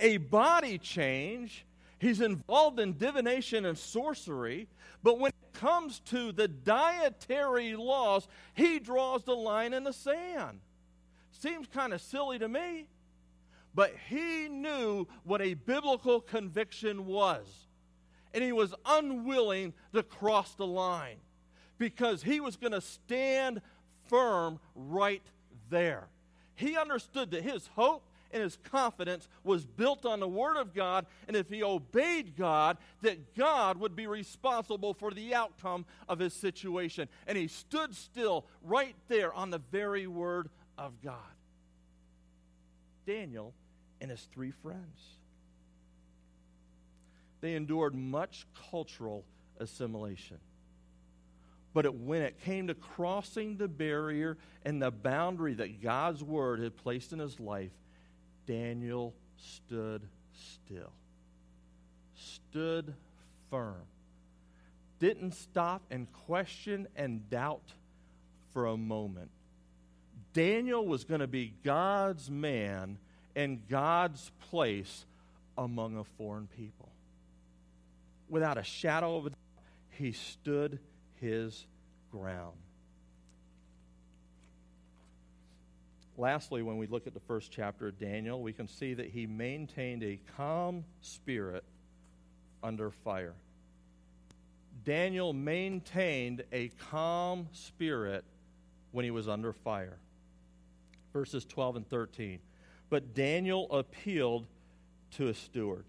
a 0.00 0.16
body 0.16 0.78
change. 0.78 1.66
He's 1.98 2.20
involved 2.20 2.80
in 2.80 2.96
divination 2.96 3.66
and 3.66 3.76
sorcery, 3.78 4.66
but 5.02 5.20
when 5.20 5.32
comes 5.52 6.00
to 6.00 6.32
the 6.32 6.48
dietary 6.48 7.76
laws, 7.76 8.28
he 8.54 8.78
draws 8.78 9.24
the 9.24 9.36
line 9.36 9.72
in 9.72 9.84
the 9.84 9.92
sand. 9.92 10.60
Seems 11.30 11.66
kind 11.66 11.92
of 11.92 12.00
silly 12.00 12.38
to 12.38 12.48
me, 12.48 12.86
but 13.74 13.94
he 14.08 14.48
knew 14.48 15.06
what 15.24 15.40
a 15.40 15.54
biblical 15.54 16.20
conviction 16.20 17.06
was. 17.06 17.46
And 18.34 18.42
he 18.42 18.52
was 18.52 18.74
unwilling 18.86 19.74
to 19.92 20.02
cross 20.02 20.54
the 20.54 20.66
line 20.66 21.18
because 21.78 22.22
he 22.22 22.40
was 22.40 22.56
going 22.56 22.72
to 22.72 22.80
stand 22.80 23.60
firm 24.08 24.58
right 24.74 25.22
there. 25.68 26.08
He 26.54 26.76
understood 26.76 27.30
that 27.32 27.42
his 27.42 27.66
hope 27.74 28.04
and 28.32 28.42
his 28.42 28.58
confidence 28.64 29.28
was 29.44 29.64
built 29.64 30.06
on 30.06 30.20
the 30.20 30.28
Word 30.28 30.56
of 30.56 30.74
God, 30.74 31.06
and 31.28 31.36
if 31.36 31.48
he 31.48 31.62
obeyed 31.62 32.36
God, 32.36 32.78
that 33.02 33.34
God 33.34 33.78
would 33.78 33.94
be 33.94 34.06
responsible 34.06 34.94
for 34.94 35.10
the 35.10 35.34
outcome 35.34 35.84
of 36.08 36.18
his 36.18 36.34
situation. 36.34 37.08
And 37.26 37.36
he 37.36 37.48
stood 37.48 37.94
still 37.94 38.46
right 38.62 38.96
there 39.08 39.32
on 39.32 39.50
the 39.50 39.60
very 39.70 40.06
Word 40.06 40.48
of 40.78 41.00
God. 41.02 41.16
Daniel 43.06 43.52
and 44.00 44.10
his 44.10 44.26
three 44.32 44.50
friends. 44.50 45.00
They 47.40 47.54
endured 47.54 47.94
much 47.94 48.46
cultural 48.70 49.24
assimilation. 49.58 50.38
But 51.74 51.86
it, 51.86 51.94
when 51.94 52.22
it 52.22 52.40
came 52.44 52.66
to 52.68 52.74
crossing 52.74 53.56
the 53.56 53.68
barrier 53.68 54.36
and 54.64 54.80
the 54.80 54.90
boundary 54.90 55.54
that 55.54 55.82
God's 55.82 56.22
word 56.22 56.60
had 56.60 56.76
placed 56.76 57.12
in 57.12 57.18
his 57.18 57.40
life, 57.40 57.72
Daniel 58.46 59.14
stood 59.36 60.02
still, 60.32 60.92
stood 62.14 62.94
firm, 63.50 63.84
didn't 64.98 65.34
stop 65.34 65.82
and 65.90 66.10
question 66.12 66.86
and 66.96 67.28
doubt 67.28 67.72
for 68.52 68.66
a 68.66 68.76
moment. 68.76 69.30
Daniel 70.32 70.86
was 70.86 71.04
going 71.04 71.20
to 71.20 71.26
be 71.26 71.52
God's 71.62 72.30
man 72.30 72.98
and 73.36 73.66
God's 73.68 74.30
place 74.50 75.04
among 75.58 75.96
a 75.96 76.04
foreign 76.04 76.48
people. 76.56 76.88
Without 78.28 78.56
a 78.56 78.62
shadow 78.62 79.16
of 79.16 79.26
a 79.26 79.30
doubt, 79.30 79.38
he 79.90 80.12
stood 80.12 80.78
his 81.20 81.66
ground. 82.10 82.56
Lastly, 86.18 86.62
when 86.62 86.76
we 86.76 86.86
look 86.86 87.06
at 87.06 87.14
the 87.14 87.20
first 87.20 87.50
chapter 87.50 87.88
of 87.88 87.98
Daniel, 87.98 88.42
we 88.42 88.52
can 88.52 88.68
see 88.68 88.94
that 88.94 89.08
he 89.08 89.26
maintained 89.26 90.02
a 90.02 90.18
calm 90.36 90.84
spirit 91.00 91.64
under 92.62 92.90
fire. 92.90 93.34
Daniel 94.84 95.32
maintained 95.32 96.44
a 96.52 96.68
calm 96.90 97.48
spirit 97.52 98.24
when 98.90 99.04
he 99.04 99.10
was 99.10 99.28
under 99.28 99.52
fire. 99.52 99.98
Verses 101.12 101.44
12 101.44 101.76
and 101.76 101.88
13. 101.88 102.40
But 102.90 103.14
Daniel 103.14 103.70
appealed 103.70 104.46
to 105.12 105.28
a 105.28 105.34
steward 105.34 105.84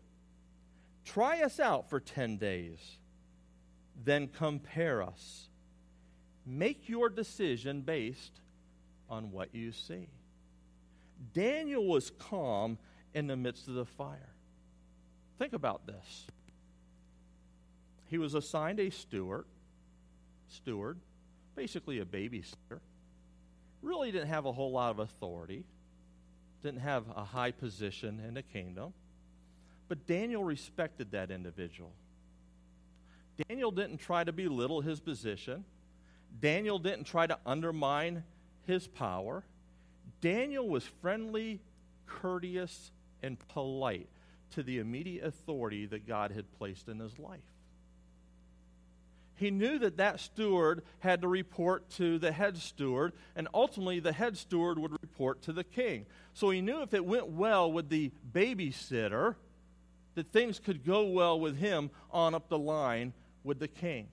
Try 1.06 1.42
us 1.42 1.60
out 1.60 1.90
for 1.90 2.00
10 2.00 2.38
days, 2.38 2.80
then 4.04 4.30
compare 4.30 5.04
us. 5.04 5.50
Make 6.46 6.88
your 6.88 7.10
decision 7.10 7.82
based 7.82 8.40
on 9.10 9.32
what 9.32 9.54
you 9.54 9.72
see. 9.72 10.08
Daniel 11.34 11.86
was 11.86 12.12
calm 12.12 12.78
in 13.14 13.28
the 13.28 13.36
midst 13.36 13.68
of 13.68 13.76
the 13.76 13.86
fire. 13.86 14.30
Think 15.38 15.54
about 15.54 15.86
this. 15.86 16.28
He 18.08 18.18
was 18.18 18.34
assigned 18.34 18.80
a 18.80 18.90
steward, 18.90 19.46
steward, 20.48 21.00
basically 21.56 22.00
a 22.00 22.06
babysitter. 22.06 22.80
Really 23.82 24.12
didn't 24.12 24.28
have 24.28 24.46
a 24.46 24.52
whole 24.52 24.72
lot 24.72 24.92
of 24.92 25.00
authority, 25.00 25.66
didn't 26.62 26.82
have 26.82 27.06
a 27.16 27.24
high 27.24 27.52
position 27.52 28.22
in 28.26 28.34
the 28.34 28.44
kingdom. 28.44 28.94
But 29.88 30.08
Daniel 30.08 30.44
respected 30.44 31.12
that 31.12 31.32
individual. 31.32 31.92
Daniel 33.50 33.72
didn't 33.72 33.98
try 33.98 34.24
to 34.24 34.32
belittle 34.32 34.82
his 34.82 35.00
position. 35.00 35.66
Daniel 36.40 36.80
didn't 36.80 37.06
try 37.06 37.28
to 37.28 37.38
undermine 37.46 38.24
his 38.66 38.88
power. 38.88 39.44
Daniel 40.22 40.68
was 40.68 40.84
friendly, 41.02 41.62
courteous, 42.06 42.92
and 43.22 43.38
polite 43.50 44.10
to 44.52 44.64
the 44.64 44.80
immediate 44.80 45.26
authority 45.26 45.86
that 45.88 46.08
God 46.08 46.32
had 46.32 46.52
placed 46.58 46.88
in 46.88 47.00
his 47.00 47.18
life. 47.18 47.42
He 49.36 49.50
knew 49.50 49.80
that 49.80 49.98
that 49.98 50.20
steward 50.20 50.84
had 51.00 51.22
to 51.22 51.28
report 51.28 51.90
to 51.92 52.20
the 52.20 52.32
head 52.32 52.58
steward, 52.58 53.14
and 53.36 53.48
ultimately 53.54 54.00
the 54.00 54.14
head 54.14 54.38
steward 54.38 54.78
would 54.78 54.92
report 55.02 55.42
to 55.44 55.54
the 55.54 55.64
king. 55.64 56.06
So 56.34 56.52
he 56.52 56.62
knew 56.62 56.82
if 56.82 56.94
it 56.94 57.04
went 57.04 57.28
well 57.28 57.72
with 57.72 57.90
the 57.90 58.12
babysitter, 58.32 59.36
that 60.16 60.32
things 60.32 60.60
could 60.60 60.86
go 60.86 61.08
well 61.08 61.40
with 61.40 61.58
him 61.58 61.90
on 62.12 62.36
up 62.36 62.48
the 62.48 62.60
line 62.60 63.14
with 63.44 63.60
the 63.60 63.68
king. 63.68 64.08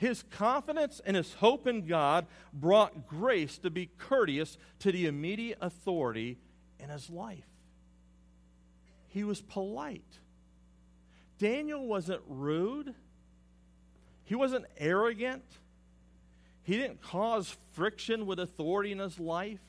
His 0.00 0.24
confidence 0.30 1.02
and 1.04 1.14
his 1.14 1.34
hope 1.34 1.66
in 1.66 1.84
God 1.84 2.26
brought 2.54 3.06
grace 3.06 3.58
to 3.58 3.68
be 3.68 3.90
courteous 3.98 4.56
to 4.78 4.90
the 4.90 5.04
immediate 5.04 5.58
authority 5.60 6.38
in 6.78 6.88
his 6.88 7.10
life. 7.10 7.44
He 9.08 9.24
was 9.24 9.42
polite. 9.42 10.18
Daniel 11.36 11.86
wasn't 11.86 12.22
rude. 12.26 12.94
He 14.24 14.34
wasn't 14.34 14.64
arrogant. 14.78 15.44
He 16.62 16.78
didn't 16.78 17.02
cause 17.02 17.54
friction 17.74 18.24
with 18.24 18.40
authority 18.40 18.92
in 18.92 19.00
his 19.00 19.20
life. 19.20 19.60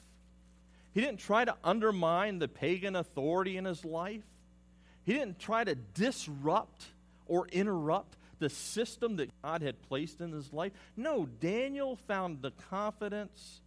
He 0.93 1.01
didn't 1.01 1.19
try 1.19 1.43
to 1.43 1.57
undermine 1.61 2.39
the 2.39 2.47
pagan 2.47 2.95
authority 2.95 3.57
in 3.57 3.65
his 3.65 3.83
life. 3.83 4.23
He 5.03 5.11
didn't 5.11 5.39
try 5.39 5.65
to 5.65 5.75
disrupt 5.75 6.85
or 7.25 7.49
interrupt 7.49 8.15
the 8.41 8.49
system 8.49 9.17
that 9.17 9.29
God 9.43 9.61
had 9.61 9.81
placed 9.83 10.19
in 10.19 10.31
his 10.31 10.51
life. 10.51 10.73
No, 10.97 11.27
Daniel 11.39 11.95
found 12.07 12.41
the 12.41 12.51
confidence 12.69 13.61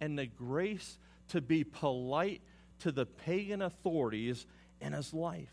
and 0.00 0.18
the 0.18 0.26
grace 0.26 0.98
to 1.28 1.40
be 1.40 1.62
polite 1.62 2.42
to 2.80 2.90
the 2.90 3.06
pagan 3.06 3.62
authorities 3.62 4.44
in 4.80 4.92
his 4.92 5.14
life. 5.14 5.52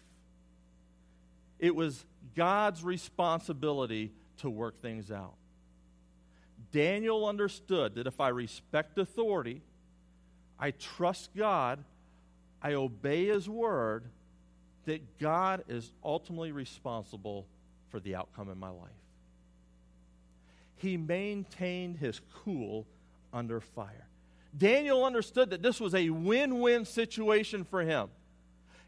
It 1.60 1.76
was 1.76 2.04
God's 2.36 2.84
responsibility 2.84 4.12
to 4.40 4.50
work 4.50 4.82
things 4.82 5.12
out. 5.12 5.36
Daniel 6.72 7.28
understood 7.28 7.96
that 7.96 8.08
if 8.08 8.20
I 8.20 8.30
respect 8.30 8.98
authority, 8.98 9.62
I 10.60 10.72
trust 10.72 11.30
God, 11.36 11.84
I 12.62 12.74
obey 12.74 13.28
his 13.28 13.48
word, 13.48 14.06
that 14.86 15.20
God 15.20 15.64
is 15.68 15.92
ultimately 16.04 16.52
responsible 16.52 17.46
for 17.90 18.00
the 18.00 18.16
outcome 18.16 18.50
in 18.50 18.60
my 18.60 18.70
life. 18.70 18.90
He 20.76 20.98
maintained 20.98 21.98
his 21.98 22.22
cool 22.44 22.86
under 23.34 23.60
fire. 23.60 24.08
Daniel 24.56 25.04
understood 25.04 25.50
that 25.50 25.62
this 25.62 25.80
was 25.80 25.94
a 25.94 26.10
win 26.10 26.60
win 26.60 26.86
situation 26.86 27.64
for 27.64 27.82
him. 27.82 28.10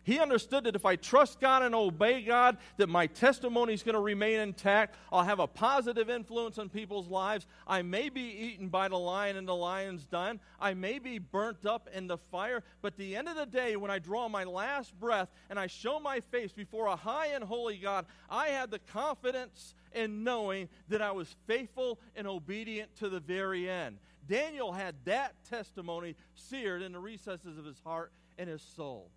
He 0.03 0.19
understood 0.19 0.63
that 0.63 0.75
if 0.75 0.85
I 0.85 0.95
trust 0.95 1.39
God 1.39 1.61
and 1.61 1.75
obey 1.75 2.21
God, 2.21 2.57
that 2.77 2.89
my 2.89 3.05
testimony 3.07 3.73
is 3.73 3.83
going 3.83 3.93
to 3.93 4.01
remain 4.01 4.39
intact. 4.39 4.95
I'll 5.11 5.23
have 5.23 5.39
a 5.39 5.47
positive 5.47 6.09
influence 6.09 6.57
on 6.57 6.69
people's 6.69 7.09
lives. 7.09 7.45
I 7.67 7.81
may 7.81 8.09
be 8.09 8.21
eaten 8.21 8.69
by 8.69 8.87
the 8.87 8.97
lion 8.97 9.37
and 9.37 9.47
the 9.47 9.55
lion's 9.55 10.05
den. 10.05 10.39
I 10.59 10.73
may 10.73 10.99
be 10.99 11.19
burnt 11.19 11.65
up 11.65 11.89
in 11.93 12.07
the 12.07 12.17
fire. 12.17 12.63
But 12.81 12.93
at 12.93 12.97
the 12.97 13.15
end 13.15 13.27
of 13.27 13.35
the 13.35 13.45
day, 13.45 13.75
when 13.75 13.91
I 13.91 13.99
draw 13.99 14.29
my 14.29 14.45
last 14.45 14.97
breath 14.99 15.29
and 15.49 15.59
I 15.59 15.67
show 15.67 15.99
my 15.99 16.21
face 16.21 16.53
before 16.53 16.87
a 16.87 16.95
high 16.95 17.27
and 17.27 17.43
holy 17.43 17.77
God, 17.77 18.05
I 18.29 18.47
had 18.47 18.71
the 18.71 18.79
confidence 18.79 19.75
in 19.93 20.23
knowing 20.23 20.69
that 20.87 21.01
I 21.01 21.11
was 21.11 21.35
faithful 21.45 21.99
and 22.15 22.25
obedient 22.25 22.95
to 22.97 23.09
the 23.09 23.19
very 23.19 23.69
end. 23.69 23.97
Daniel 24.27 24.71
had 24.71 24.95
that 25.05 25.35
testimony 25.49 26.15
seared 26.35 26.81
in 26.81 26.93
the 26.93 26.99
recesses 26.99 27.57
of 27.57 27.65
his 27.65 27.79
heart 27.83 28.11
and 28.37 28.49
his 28.49 28.61
soul. 28.61 29.09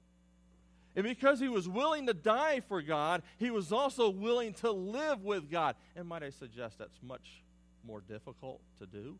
And 0.95 1.05
because 1.05 1.41
he 1.41 1.49
was 1.49 1.69
willing 1.69 2.07
to 2.07 2.15
die 2.15 2.61
for 2.61 2.83
God, 2.83 3.23
he 3.39 3.51
was 3.51 3.73
also 3.73 4.11
willing 4.11 4.53
to 4.55 4.71
live 4.71 5.25
with 5.25 5.51
God. 5.51 5.75
And 5.97 6.07
might 6.07 6.23
I 6.23 6.31
suggest 6.31 6.79
that's 6.79 6.99
much 7.03 7.43
more 7.85 8.01
difficult 8.01 8.61
to 8.79 8.87
do? 8.87 9.19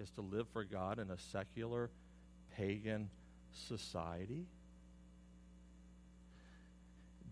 Is 0.00 0.10
to 0.12 0.20
live 0.20 0.48
for 0.52 0.64
God 0.64 0.98
in 0.98 1.10
a 1.10 1.18
secular, 1.18 1.90
pagan 2.56 3.10
society? 3.68 4.46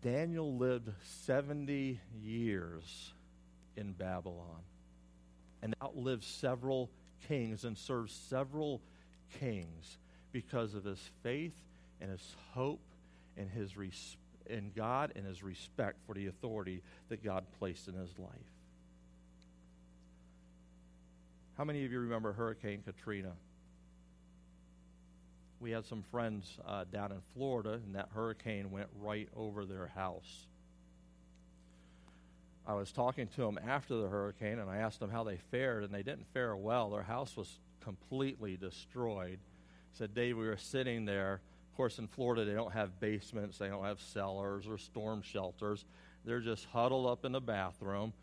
Daniel 0.03 0.57
lived 0.57 0.89
70 1.03 2.01
years 2.23 3.13
in 3.77 3.93
Babylon 3.93 4.63
and 5.63 5.75
outlived 5.83 6.23
several 6.23 6.91
kings 7.27 7.65
and 7.65 7.77
served 7.77 8.11
several 8.11 8.83
kings 9.41 9.99
because 10.33 10.75
of 10.75 10.85
his 10.85 11.01
faith 11.23 11.55
and 12.01 12.11
his 12.11 12.35
hope 12.53 12.81
and 13.37 13.51
his 13.51 13.77
res- 13.77 14.17
in 14.49 14.73
God 14.75 15.13
and 15.17 15.27
his 15.27 15.43
respect 15.43 15.99
for 16.07 16.15
the 16.15 16.27
authority 16.27 16.83
that 17.09 17.23
God 17.23 17.45
placed 17.59 17.89
in 17.89 17.95
his 17.95 18.11
life. 18.19 18.31
How 21.57 21.65
many 21.65 21.85
of 21.85 21.93
you 21.93 22.01
remember 22.01 22.33
Hurricane 22.33 22.83
Katrina? 22.85 23.33
We 25.59 25.71
had 25.71 25.87
some 25.87 26.03
friends 26.11 26.59
uh, 26.67 26.85
down 26.93 27.13
in 27.13 27.19
Florida, 27.35 27.81
and 27.85 27.95
that 27.95 28.11
hurricane 28.15 28.71
went 28.71 28.89
right 29.01 29.29
over 29.35 29.65
their 29.65 29.87
house. 29.95 30.47
I 32.67 32.75
was 32.75 32.93
talking 32.93 33.29
to 33.29 33.41
them 33.43 33.59
after 33.67 33.97
the 33.97 34.09
hurricane, 34.09 34.59
and 34.59 34.69
I 34.69 34.79
asked 34.79 35.01
them 35.01 35.11
how 35.11 35.25
they 35.25 35.39
fared, 35.51 35.85
and 35.85 35.95
they 35.95 36.03
didn't 36.03 36.27
fare 36.35 36.55
well. 36.57 36.91
Their 36.91 37.03
house 37.03 37.37
was 37.37 37.49
completely 37.81 38.57
destroyed. 38.57 39.39
Said, 39.93 40.15
Dave, 40.15 40.37
we 40.37 40.47
were 40.47 40.57
sitting 40.59 41.07
there. 41.07 41.41
Of 41.77 41.79
course, 41.79 41.99
in 41.99 42.07
Florida, 42.07 42.47
they 42.47 42.55
don't 42.55 42.73
have 42.73 42.99
basements, 43.01 43.59
they 43.59 43.69
don't 43.69 43.85
have 43.85 44.01
cellars 44.01 44.67
or 44.67 44.79
storm 44.79 45.21
shelters. 45.21 45.85
They're 46.25 46.41
just 46.41 46.65
huddled 46.73 47.07
up 47.07 47.27
in 47.27 47.33
the 47.33 47.41
bathroom 47.41 48.15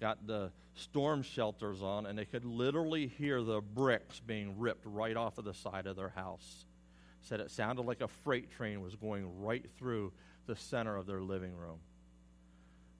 got 0.00 0.26
the 0.26 0.50
storm 0.74 1.22
shelters 1.22 1.82
on, 1.82 2.06
and 2.06 2.18
they 2.18 2.24
could 2.24 2.44
literally 2.44 3.06
hear 3.06 3.42
the 3.42 3.60
bricks 3.60 4.20
being 4.20 4.58
ripped 4.58 4.84
right 4.86 5.16
off 5.16 5.38
of 5.38 5.44
the 5.44 5.54
side 5.54 5.86
of 5.86 5.96
their 5.96 6.10
house. 6.10 6.66
Said 7.22 7.40
it 7.40 7.50
sounded 7.50 7.82
like 7.82 8.00
a 8.00 8.08
freight 8.08 8.50
train 8.52 8.80
was 8.80 8.94
going 8.94 9.42
right 9.42 9.64
through 9.78 10.12
the 10.46 10.56
center 10.56 10.96
of 10.96 11.06
their 11.06 11.20
living 11.20 11.56
room. 11.56 11.78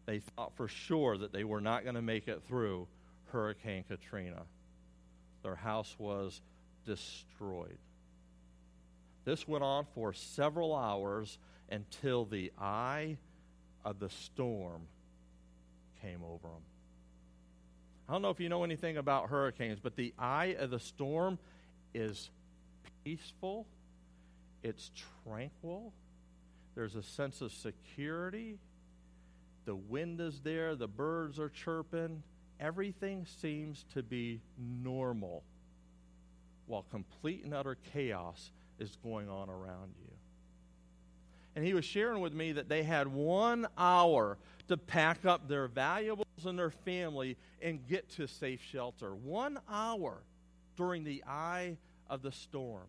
They 0.06 0.20
thought 0.20 0.56
for 0.56 0.68
sure 0.68 1.18
that 1.18 1.32
they 1.32 1.44
were 1.44 1.60
not 1.60 1.84
going 1.84 1.94
to 1.94 2.02
make 2.02 2.28
it 2.28 2.42
through 2.48 2.88
Hurricane 3.26 3.84
Katrina. 3.86 4.42
Their 5.42 5.54
house 5.54 5.94
was 5.98 6.40
destroyed. 6.84 7.78
This 9.28 9.46
went 9.46 9.62
on 9.62 9.84
for 9.94 10.14
several 10.14 10.74
hours 10.74 11.36
until 11.68 12.24
the 12.24 12.50
eye 12.58 13.18
of 13.84 13.98
the 13.98 14.08
storm 14.08 14.80
came 16.00 16.22
over 16.24 16.48
them. 16.48 16.62
I 18.08 18.12
don't 18.12 18.22
know 18.22 18.30
if 18.30 18.40
you 18.40 18.48
know 18.48 18.64
anything 18.64 18.96
about 18.96 19.28
hurricanes, 19.28 19.80
but 19.80 19.96
the 19.96 20.14
eye 20.18 20.56
of 20.58 20.70
the 20.70 20.80
storm 20.80 21.38
is 21.92 22.30
peaceful, 23.04 23.66
it's 24.62 24.90
tranquil, 25.26 25.92
there's 26.74 26.94
a 26.94 27.02
sense 27.02 27.42
of 27.42 27.52
security. 27.52 28.56
The 29.66 29.76
wind 29.76 30.22
is 30.22 30.40
there, 30.40 30.74
the 30.74 30.88
birds 30.88 31.38
are 31.38 31.50
chirping, 31.50 32.22
everything 32.58 33.26
seems 33.42 33.84
to 33.92 34.02
be 34.02 34.40
normal 34.56 35.42
while 36.66 36.86
complete 36.90 37.44
and 37.44 37.52
utter 37.52 37.76
chaos 37.92 38.52
is 38.78 38.96
going 39.02 39.28
on 39.28 39.48
around 39.48 39.94
you. 40.00 40.12
And 41.56 41.64
he 41.64 41.74
was 41.74 41.84
sharing 41.84 42.20
with 42.20 42.32
me 42.32 42.52
that 42.52 42.68
they 42.68 42.82
had 42.82 43.08
one 43.08 43.66
hour 43.76 44.38
to 44.68 44.76
pack 44.76 45.24
up 45.24 45.48
their 45.48 45.66
valuables 45.66 46.26
and 46.44 46.58
their 46.58 46.70
family 46.70 47.36
and 47.60 47.86
get 47.88 48.08
to 48.10 48.28
safe 48.28 48.62
shelter. 48.62 49.14
One 49.14 49.58
hour 49.68 50.22
during 50.76 51.02
the 51.02 51.24
eye 51.26 51.76
of 52.08 52.22
the 52.22 52.30
storm. 52.30 52.86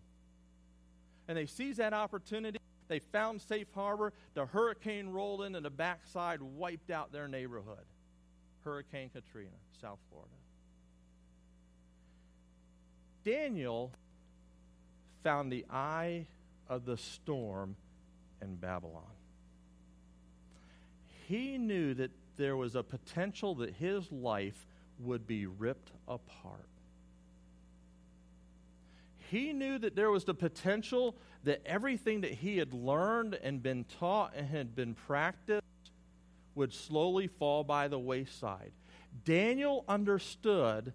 And 1.27 1.37
they 1.37 1.45
seized 1.45 1.79
that 1.79 1.93
opportunity. 1.93 2.59
They 2.87 2.99
found 2.99 3.41
safe 3.41 3.67
harbor. 3.73 4.13
The 4.33 4.45
hurricane 4.45 5.09
rolled 5.09 5.43
in, 5.43 5.55
and 5.55 5.65
the 5.65 5.69
backside 5.69 6.41
wiped 6.41 6.91
out 6.91 7.11
their 7.11 7.27
neighborhood. 7.27 7.85
Hurricane 8.63 9.09
Katrina, 9.09 9.55
South 9.81 9.99
Florida. 10.09 10.29
Daniel 13.23 13.91
found 15.23 15.51
the 15.51 15.65
eye 15.69 16.27
of 16.67 16.85
the 16.85 16.97
storm 16.97 17.75
in 18.41 18.55
Babylon 18.55 19.03
he 21.29 21.59
knew 21.59 21.93
that 21.93 22.09
there 22.37 22.57
was 22.57 22.75
a 22.75 22.81
potential 22.81 23.53
that 23.53 23.75
his 23.75 24.11
life 24.11 24.65
would 24.97 25.27
be 25.27 25.45
ripped 25.45 25.91
apart. 26.07 26.67
He 29.29 29.53
knew 29.53 29.77
that 29.77 29.95
there 29.95 30.09
was 30.09 30.23
the 30.23 30.33
potential 30.33 31.15
that 31.43 31.61
everything 31.67 32.21
that 32.21 32.31
he 32.31 32.57
had 32.57 32.73
learned 32.73 33.35
and 33.35 33.61
been 33.61 33.85
taught 33.99 34.33
and 34.35 34.47
had 34.47 34.75
been 34.75 34.95
practiced 34.95 35.61
would 36.55 36.73
slowly 36.73 37.27
fall 37.27 37.63
by 37.63 37.87
the 37.87 37.99
wayside. 37.99 38.71
Daniel 39.23 39.85
understood 39.87 40.93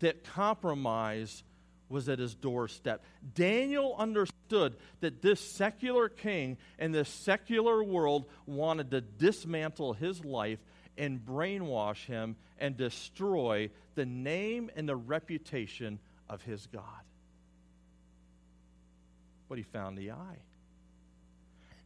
that 0.00 0.24
compromise 0.24 1.44
was 1.88 2.08
at 2.08 2.18
his 2.18 2.34
doorstep. 2.34 3.04
Daniel 3.34 3.94
understood 3.98 4.76
that 5.00 5.22
this 5.22 5.40
secular 5.40 6.08
king 6.08 6.56
and 6.78 6.94
this 6.94 7.08
secular 7.08 7.82
world 7.82 8.26
wanted 8.46 8.90
to 8.90 9.00
dismantle 9.00 9.92
his 9.92 10.24
life 10.24 10.58
and 10.98 11.24
brainwash 11.24 12.04
him 12.06 12.36
and 12.58 12.76
destroy 12.76 13.70
the 13.94 14.06
name 14.06 14.70
and 14.74 14.88
the 14.88 14.96
reputation 14.96 15.98
of 16.28 16.42
his 16.42 16.66
God. 16.66 16.82
But 19.48 19.58
he 19.58 19.64
found 19.64 19.96
the 19.96 20.12
eye. 20.12 20.38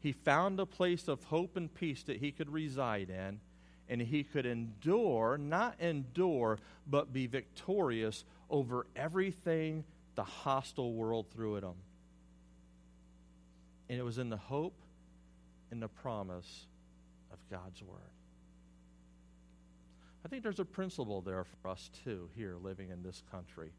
He 0.01 0.13
found 0.13 0.59
a 0.59 0.67
place 0.67 1.09
of 1.09 1.23
hope 1.25 1.57
and 1.57 1.73
peace 1.73 2.05
that 2.05 2.17
he 2.17 2.33
could 2.33 2.51
reside 2.51 3.11
in, 3.11 3.41
and 3.89 4.01
he 4.01 4.25
could 4.25 4.47
endure, 4.47 5.37
not 5.37 5.79
endure, 5.79 6.59
but 6.87 7.13
be 7.13 7.27
victorious 7.27 8.25
over 8.51 8.87
everything 8.97 9.85
the 10.17 10.25
hostile 10.25 10.93
world 10.93 11.27
threw 11.33 11.57
at 11.57 11.63
him. 11.63 11.77
And 13.89 13.99
it 13.99 14.03
was 14.03 14.19
in 14.19 14.29
the 14.29 14.37
hope 14.37 14.77
and 15.71 15.81
the 15.81 15.89
promise 15.89 16.67
of 17.33 17.39
God's 17.51 17.83
Word. 17.83 17.99
I 20.25 20.29
think 20.29 20.43
there's 20.43 20.61
a 20.61 20.65
principle 20.65 21.23
there 21.23 21.45
for 21.45 21.71
us, 21.71 21.91
too, 22.05 22.29
here 22.37 22.57
living 22.63 22.91
in 22.91 23.03
this 23.03 23.23
country, 23.31 23.73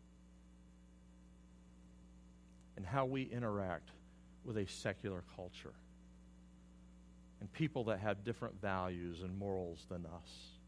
and 2.75 2.85
how 2.85 3.05
we 3.05 3.23
interact 3.23 3.89
with 4.43 4.57
a 4.57 4.67
secular 4.67 5.23
culture 5.35 5.73
and 7.39 7.51
people 7.53 7.83
that 7.85 7.99
have 7.99 8.23
different 8.23 8.59
values 8.61 9.21
and 9.21 9.37
morals 9.37 9.85
than 9.89 10.05
us 10.05 10.60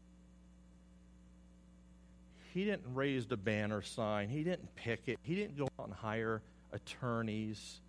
he 2.54 2.64
didn't 2.64 2.94
raise 2.94 3.26
the 3.26 3.36
banner 3.36 3.82
sign. 3.82 4.28
He 4.28 4.44
didn't 4.44 4.76
pick 4.76 5.02
it. 5.08 5.18
He 5.22 5.34
didn't 5.34 5.58
go 5.58 5.68
out 5.78 5.88
and 5.88 5.92
hire 5.92 6.40
attorneys. 6.72 7.80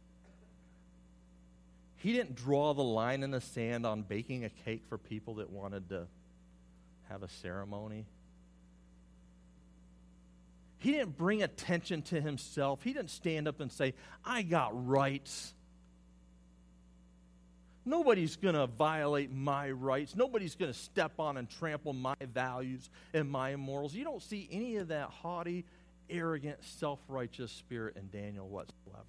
He 1.98 2.14
didn't 2.14 2.36
draw 2.36 2.74
the 2.74 2.84
line 2.84 3.22
in 3.22 3.30
the 3.30 3.42
sand 3.42 3.86
on 3.86 4.02
baking 4.02 4.44
a 4.44 4.50
cake 4.50 4.82
for 4.90 4.98
people 4.98 5.36
that 5.36 5.52
wanted 5.52 5.90
to 5.90 6.08
have 7.10 7.22
a 7.22 7.30
ceremony. 7.30 8.08
He 10.80 10.92
didn't 10.92 11.16
bring 11.16 11.44
attention 11.44 12.02
to 12.04 12.20
himself. 12.20 12.82
He 12.82 12.92
didn't 12.92 13.12
stand 13.12 13.48
up 13.48 13.60
and 13.60 13.72
say, 13.72 13.94
I 14.24 14.42
got 14.42 14.88
rights. 14.88 15.54
Nobody's 17.86 18.36
going 18.36 18.56
to 18.56 18.66
violate 18.66 19.32
my 19.32 19.70
rights. 19.70 20.16
Nobody's 20.16 20.56
going 20.56 20.74
to 20.74 20.78
step 20.78 21.20
on 21.20 21.38
and 21.38 21.48
trample 21.48 21.94
my 21.94 22.16
values 22.34 22.90
and 23.14 23.30
my 23.30 23.56
morals. 23.56 23.94
You 23.94 24.04
don't 24.04 24.24
see 24.24 24.50
any 24.52 24.78
of 24.78 24.88
that 24.88 25.10
haughty, 25.10 25.66
arrogant, 26.10 26.64
self 26.64 27.00
righteous 27.08 27.52
spirit 27.52 27.96
in 27.96 28.10
Daniel 28.10 28.48
whatsoever. 28.48 29.04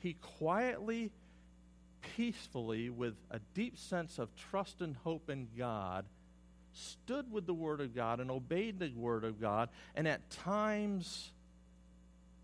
He 0.00 0.14
quietly, 0.38 1.10
peacefully, 2.16 2.90
with 2.90 3.14
a 3.30 3.40
deep 3.54 3.78
sense 3.78 4.18
of 4.18 4.28
trust 4.50 4.82
and 4.82 4.96
hope 4.96 5.30
in 5.30 5.48
God, 5.56 6.04
stood 6.74 7.32
with 7.32 7.46
the 7.46 7.54
Word 7.54 7.80
of 7.80 7.94
God 7.94 8.20
and 8.20 8.30
obeyed 8.30 8.78
the 8.78 8.92
Word 8.94 9.24
of 9.24 9.40
God, 9.40 9.70
and 9.94 10.06
at 10.06 10.28
times 10.30 11.32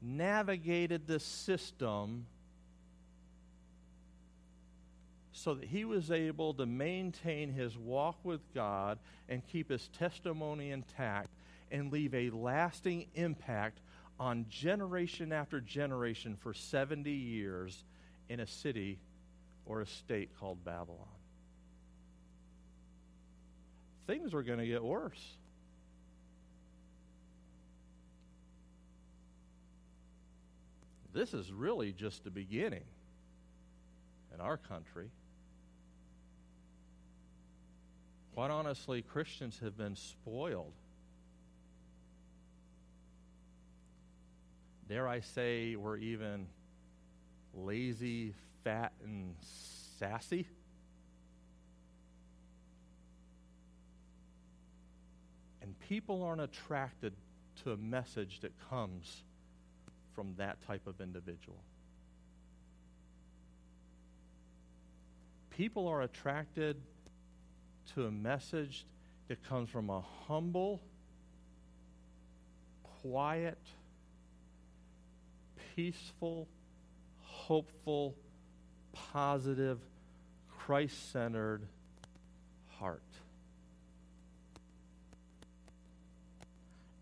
navigated 0.01 1.07
the 1.07 1.20
system 1.20 2.27
so 5.44 5.52
that 5.52 5.66
he 5.66 5.85
was 5.85 6.11
able 6.11 6.54
to 6.54 6.64
maintain 6.64 7.52
his 7.52 7.76
walk 7.76 8.16
with 8.24 8.40
God 8.54 8.98
and 9.28 9.46
keep 9.46 9.68
his 9.68 9.88
testimony 9.88 10.70
intact 10.70 11.28
and 11.70 11.92
leave 11.92 12.14
a 12.14 12.30
lasting 12.30 13.04
impact 13.14 13.80
on 14.18 14.46
generation 14.48 15.33
after 15.33 15.61
generation 15.61 16.35
for 16.35 16.54
70 16.54 17.11
years 17.11 17.85
in 18.30 18.40
a 18.40 18.46
city 18.46 18.98
or 19.66 19.83
a 19.83 19.87
state 19.87 20.30
called 20.40 20.64
Babylon. 20.64 20.98
Things 24.07 24.32
were 24.32 24.42
going 24.42 24.61
to 24.61 24.66
get 24.66 24.82
worse. 24.82 25.36
This 31.12 31.34
is 31.34 31.53
really 31.53 31.92
just 31.92 32.24
the 32.24 32.30
beginning 32.30 32.84
in 34.32 34.40
our 34.40 34.57
country. 34.57 35.11
Quite 38.35 38.51
honestly, 38.51 39.01
Christians 39.01 39.61
have 39.61 39.78
been 39.78 39.95
spoiled. 39.95 40.72
Dare 44.89 45.07
I 45.07 45.20
say, 45.20 45.76
we're 45.76 45.99
even 45.99 46.49
lazy, 47.55 48.35
fat, 48.64 48.93
and 49.05 49.37
sassy. 50.01 50.49
And 55.62 55.78
people 55.89 56.24
aren't 56.24 56.41
attracted 56.41 57.12
to 57.62 57.70
a 57.70 57.76
message 57.76 58.41
that 58.41 58.53
comes 58.68 59.22
from 60.14 60.35
that 60.39 60.61
type 60.66 60.89
of 60.89 61.01
individual. 61.01 61.62
People 65.51 65.87
are 65.87 66.03
attracted 66.03 66.76
to 67.95 68.07
a 68.07 68.11
message 68.11 68.87
that 69.28 69.43
comes 69.49 69.68
from 69.68 69.91
a 69.91 70.03
humble, 70.26 70.80
quiet, 73.03 73.59
peaceful, 75.74 76.49
hopeful, 77.22 78.14
positive, 78.93 79.78
Christ 80.59 81.12
centered 81.12 81.62
heart. 82.78 83.03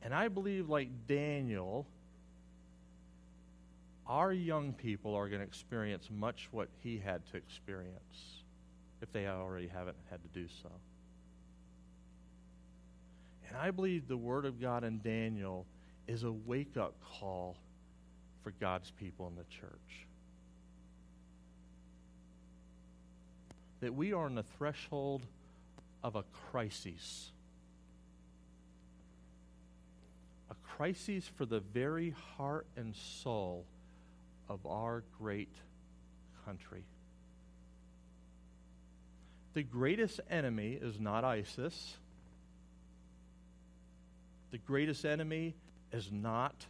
And 0.02 0.12
I 0.12 0.28
believe, 0.28 0.68
like 0.68 1.06
Daniel, 1.06 1.86
our 4.06 4.32
young 4.32 4.72
people 4.72 5.14
are 5.14 5.28
going 5.28 5.40
to 5.40 5.46
experience 5.46 6.08
much 6.10 6.48
what 6.50 6.68
he 6.82 6.98
had 6.98 7.24
to 7.30 7.36
experience 7.36 8.41
if 9.02 9.12
they 9.12 9.26
already 9.26 9.66
haven't 9.66 9.96
had 10.10 10.22
to 10.22 10.28
do 10.28 10.46
so. 10.62 10.70
And 13.48 13.56
I 13.56 13.70
believe 13.70 14.08
the 14.08 14.16
Word 14.16 14.46
of 14.46 14.60
God 14.60 14.84
in 14.84 15.00
Daniel 15.02 15.66
is 16.06 16.22
a 16.22 16.32
wake 16.32 16.76
up 16.76 16.94
call 17.18 17.56
for 18.42 18.52
God's 18.52 18.90
people 18.92 19.26
in 19.26 19.34
the 19.36 19.44
church. 19.44 20.06
That 23.80 23.94
we 23.94 24.12
are 24.12 24.24
on 24.24 24.36
the 24.36 24.44
threshold 24.56 25.26
of 26.04 26.14
a 26.14 26.22
crisis. 26.50 27.32
A 30.50 30.54
crisis 30.76 31.28
for 31.36 31.44
the 31.44 31.60
very 31.60 32.14
heart 32.36 32.66
and 32.76 32.94
soul 32.94 33.66
of 34.48 34.64
our 34.64 35.02
great 35.18 35.52
country. 36.44 36.84
The 39.54 39.62
greatest 39.62 40.20
enemy 40.30 40.78
is 40.80 40.98
not 40.98 41.24
ISIS. 41.24 41.96
The 44.50 44.58
greatest 44.58 45.04
enemy 45.04 45.54
is 45.92 46.10
not 46.10 46.66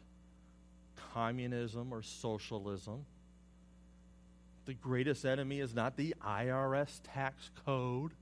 communism 1.13 1.93
or 1.93 2.03
socialism. 2.03 3.05
The 4.65 4.75
greatest 4.75 5.25
enemy 5.25 5.61
is 5.61 5.75
not 5.75 5.97
the 5.97 6.15
IRS 6.25 7.01
tax 7.03 7.51
code. 7.65 8.13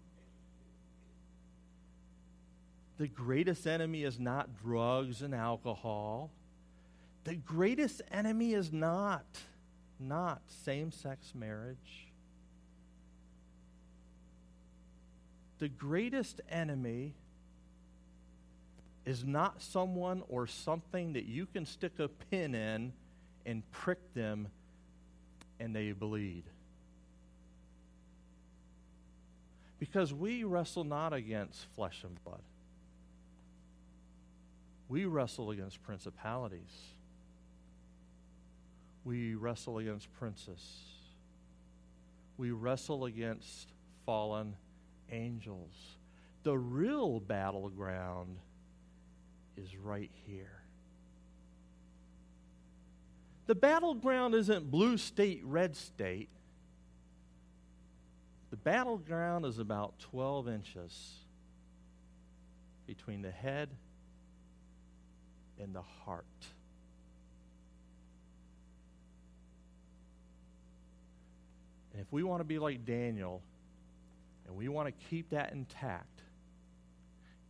The 2.99 3.09
greatest 3.09 3.67
enemy 3.67 4.05
is 4.05 4.19
not 4.19 4.49
drugs 4.63 5.23
and 5.23 5.35
alcohol. 5.35 6.31
The 7.25 7.35
greatest 7.35 8.03
enemy 8.11 8.53
is 8.53 8.73
not 8.73 9.25
not 9.99 10.41
same-sex 10.65 11.35
marriage. 11.35 12.10
The 15.61 15.69
greatest 15.69 16.41
enemy 16.51 17.15
is 19.05 19.25
not 19.25 19.61
someone 19.61 20.23
or 20.29 20.47
something 20.47 21.13
that 21.13 21.27
you 21.27 21.45
can 21.45 21.67
stick 21.67 21.99
a 21.99 22.09
pin 22.09 22.55
in 22.55 22.95
and 23.45 23.63
prick 23.71 24.15
them 24.15 24.49
and 25.59 25.77
they 25.77 25.93
bleed. 25.93 26.45
Because 29.79 30.15
we 30.15 30.45
wrestle 30.45 30.85
not 30.85 31.13
against 31.13 31.67
flesh 31.75 32.05
and 32.05 32.23
blood. 32.25 32.43
We 34.89 35.05
wrestle 35.05 35.51
against 35.51 35.83
principalities. 35.83 36.73
We 39.05 39.35
wrestle 39.35 39.79
against 39.79 40.11
princes. 40.15 40.63
We 42.39 42.51
wrestle 42.51 43.05
against 43.05 43.69
fallen 44.07 44.57
angels. 45.11 45.75
The 46.43 46.57
real 46.57 47.21
battleground 47.21 48.39
is 49.57 49.77
right 49.77 50.11
here. 50.27 50.63
The 53.47 53.55
battleground 53.55 54.35
isn't 54.35 54.71
blue 54.71 54.97
state, 54.97 55.43
red 55.45 55.77
state. 55.77 56.29
The 58.51 58.57
battleground 58.57 59.45
is 59.45 59.59
about 59.59 59.99
12 59.99 60.49
inches 60.49 61.15
between 62.87 63.23
the 63.23 63.31
head 63.31 63.69
and 65.59 65.75
the 65.75 65.83
heart. 65.83 66.25
And 71.93 72.01
if 72.01 72.13
we 72.13 72.23
want 72.23 72.41
to 72.41 72.45
be 72.45 72.59
like 72.59 72.85
Daniel 72.85 73.43
and 74.51 74.59
we 74.59 74.67
want 74.69 74.89
to 74.89 75.07
keep 75.09 75.31
that 75.31 75.53
intact, 75.53 76.23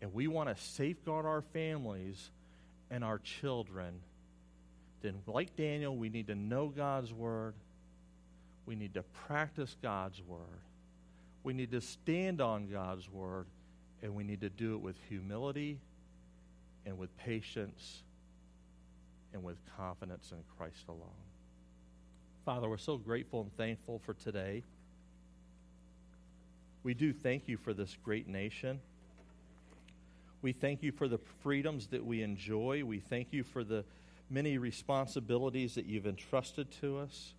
and 0.03 0.13
we 0.13 0.27
want 0.27 0.55
to 0.55 0.63
safeguard 0.63 1.25
our 1.25 1.41
families 1.41 2.31
and 2.91 3.03
our 3.03 3.19
children, 3.19 4.03
then, 5.01 5.15
like 5.27 5.57
Daniel, 5.57 5.97
we 5.97 6.11
need 6.11 6.27
to 6.27 6.35
know 6.35 6.69
God's 6.69 7.11
Word. 7.11 7.55
We 8.67 8.77
need 8.77 8.93
to 8.95 9.03
practice 9.27 9.75
God's 9.81 10.21
Word. 10.23 10.61
We 11.43 11.55
need 11.55 11.71
to 11.71 11.81
stand 11.81 12.43
on 12.43 12.69
God's 12.69 13.09
Word. 13.09 13.47
And 14.03 14.15
we 14.15 14.23
need 14.23 14.43
to 14.43 14.51
do 14.51 14.75
it 14.75 14.83
with 14.83 14.97
humility 15.09 15.79
and 16.85 16.99
with 16.99 17.17
patience 17.17 18.03
and 19.33 19.43
with 19.43 19.57
confidence 19.79 20.33
in 20.33 20.39
Christ 20.59 20.85
alone. 20.87 21.01
Father, 22.45 22.69
we're 22.69 22.77
so 22.77 22.99
grateful 22.99 23.41
and 23.41 23.57
thankful 23.57 24.01
for 24.05 24.13
today. 24.13 24.65
We 26.83 26.95
do 26.95 27.13
thank 27.13 27.49
you 27.49 27.57
for 27.57 27.75
this 27.75 27.97
great 28.03 28.27
nation. 28.27 28.81
We 30.43 30.53
thank 30.53 30.83
you 30.83 30.93
for 30.93 31.09
the 31.09 31.19
freedoms 31.43 31.89
that 31.89 32.05
we 32.05 32.23
enjoy. 32.23 32.85
We 32.85 33.01
thank 33.01 33.33
you 33.33 33.45
for 33.45 33.63
the 33.63 33.85
many 34.31 34.57
responsibilities 34.57 35.75
that 35.75 35.85
you've 35.85 36.07
entrusted 36.07 36.71
to 36.81 36.99
us. 36.99 37.35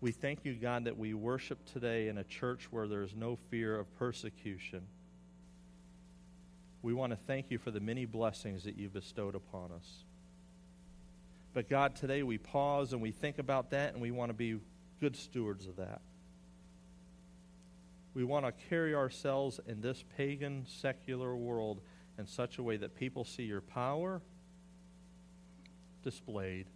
We 0.00 0.12
thank 0.12 0.44
you, 0.44 0.54
God, 0.54 0.84
that 0.84 0.96
we 0.96 1.14
worship 1.14 1.64
today 1.64 2.08
in 2.08 2.18
a 2.18 2.24
church 2.24 2.68
where 2.70 2.86
there 2.86 3.02
is 3.02 3.14
no 3.16 3.36
fear 3.50 3.78
of 3.78 3.92
persecution. 3.98 4.82
We 6.82 6.92
want 6.92 7.12
to 7.12 7.18
thank 7.26 7.50
you 7.50 7.58
for 7.58 7.70
the 7.70 7.80
many 7.80 8.04
blessings 8.04 8.64
that 8.64 8.76
you've 8.76 8.92
bestowed 8.92 9.34
upon 9.34 9.72
us. 9.72 10.04
But 11.54 11.68
God, 11.68 11.96
today 11.96 12.22
we 12.22 12.36
pause 12.36 12.92
and 12.92 13.00
we 13.00 13.10
think 13.10 13.38
about 13.38 13.70
that 13.70 13.94
and 13.94 14.02
we 14.02 14.10
want 14.10 14.28
to 14.28 14.34
be 14.34 14.60
good 15.00 15.16
stewards 15.16 15.66
of 15.66 15.76
that. 15.76 16.02
We 18.14 18.24
want 18.24 18.46
to 18.46 18.52
carry 18.68 18.94
ourselves 18.94 19.60
in 19.66 19.80
this 19.80 20.04
pagan, 20.16 20.64
secular 20.66 21.34
world 21.34 21.80
in 22.18 22.26
such 22.26 22.58
a 22.58 22.62
way 22.62 22.76
that 22.76 22.94
people 22.94 23.24
see 23.24 23.42
your 23.42 23.60
power 23.60 24.22
displayed 26.02 26.66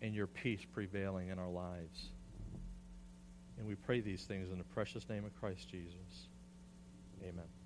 and 0.00 0.14
your 0.14 0.26
peace 0.26 0.64
prevailing 0.72 1.28
in 1.28 1.38
our 1.38 1.50
lives. 1.50 2.10
And 3.58 3.66
we 3.66 3.74
pray 3.74 4.00
these 4.00 4.24
things 4.24 4.50
in 4.50 4.58
the 4.58 4.64
precious 4.64 5.08
name 5.08 5.24
of 5.24 5.34
Christ 5.40 5.68
Jesus. 5.68 6.28
Amen. 7.22 7.61